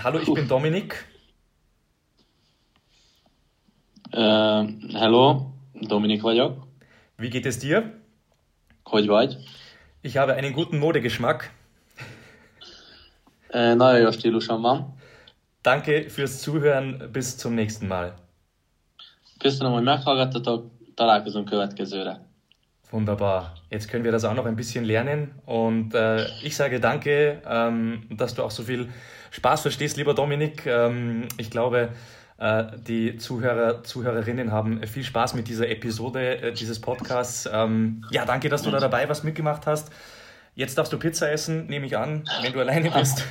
hallo, 0.03 0.19
ich 0.19 0.33
bin 0.33 0.47
Dominik. 0.47 1.07
Äh, 4.15 4.65
hallo, 4.93 5.53
Dominik 5.73 6.23
vagyok. 6.23 6.67
Wie 7.17 7.31
geht 7.31 7.47
es 7.47 7.59
dir? 7.59 7.83
Hogy 8.85 9.07
vagy? 9.07 9.37
Ich 10.03 10.17
habe 10.17 10.35
einen 10.35 10.53
guten 10.53 10.79
Modegeschmack. 10.79 11.51
Äh, 13.49 13.75
nagyon 13.75 14.01
jó 14.01 14.11
stílusom 14.11 14.61
van. 14.63 14.95
Danke 15.63 16.09
fürs 16.09 16.43
Zuhören, 16.43 17.09
bis 17.13 17.37
zum 17.37 17.55
nächsten 17.55 17.89
Mal. 17.89 18.15
Köszönöm, 19.39 19.73
hogy 19.73 19.83
meghallgattatok 19.83 20.71
találkozunk 20.95 21.49
következőre. 21.49 22.21
Wunderbar. 22.91 23.53
Jetzt 23.69 23.89
können 23.89 24.05
wir 24.05 24.13
das 24.13 24.25
auch 24.25 24.35
noch 24.35 24.47
ein 24.47 24.57
bisschen 24.57 24.85
lernen. 24.85 25.33
Und 25.45 25.95
äh, 25.95 26.27
ich 26.43 26.55
sage 26.55 26.79
danke, 26.79 27.43
ähm, 27.47 28.07
dass 28.17 28.35
du 28.35 28.43
auch 28.45 28.53
so 28.53 28.63
viel 28.63 28.89
Spaß 29.31 29.61
verstehst, 29.61 29.97
lieber 29.97 30.15
Dominik. 30.15 30.67
Ähm, 30.67 31.27
ich 31.37 31.51
glaube, 31.51 31.89
die 32.39 33.17
Zuhörer, 33.17 33.85
Zuhörerinnen 33.85 34.51
haben 34.51 34.83
viel 34.87 35.05
Spaß 35.05 35.35
mit 35.35 35.49
dieser 35.49 35.69
Episode 35.69 36.39
äh, 36.43 36.53
dieses 36.53 36.81
Podcasts. 36.81 37.49
Ähm, 37.53 38.05
ja, 38.11 38.25
danke, 38.25 38.49
dass 38.49 38.63
du 38.63 38.71
da 38.71 38.81
dabei 38.81 39.09
was 39.09 39.23
mitgemacht 39.23 39.67
hast. 39.67 39.91
Jetzt 40.57 40.79
darfst 40.79 40.93
du 40.93 40.99
Pizza 40.99 41.31
essen, 41.31 41.67
nehme 41.67 41.87
ich 41.87 41.97
an, 41.97 42.25
wenn 42.43 42.53
du 42.53 42.61
alleine 42.61 42.91
bist. 42.91 43.25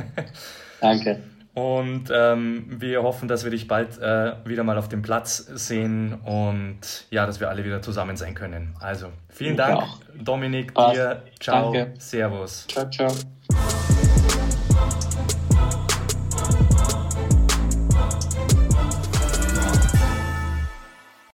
danke. 0.80 1.20
Und 1.52 2.04
ähm, 2.12 2.66
wir 2.68 3.02
hoffen, 3.02 3.26
dass 3.26 3.42
wir 3.42 3.50
dich 3.50 3.66
bald 3.66 3.98
äh, 3.98 4.34
wieder 4.44 4.62
mal 4.62 4.78
auf 4.78 4.88
dem 4.88 5.02
Platz 5.02 5.38
sehen 5.38 6.14
und 6.14 6.78
ja, 7.10 7.26
dass 7.26 7.40
wir 7.40 7.48
alle 7.50 7.64
wieder 7.64 7.82
zusammen 7.82 8.16
sein 8.16 8.34
können. 8.34 8.74
Also 8.78 9.08
vielen 9.28 9.56
Dank, 9.56 9.82
Dominik, 10.14 10.74
Passt. 10.74 10.96
dir. 10.96 11.22
Ciao, 11.40 11.72
Danke. 11.72 11.94
Servus. 11.98 12.66
Ciao, 12.68 12.88
ciao. 12.88 13.12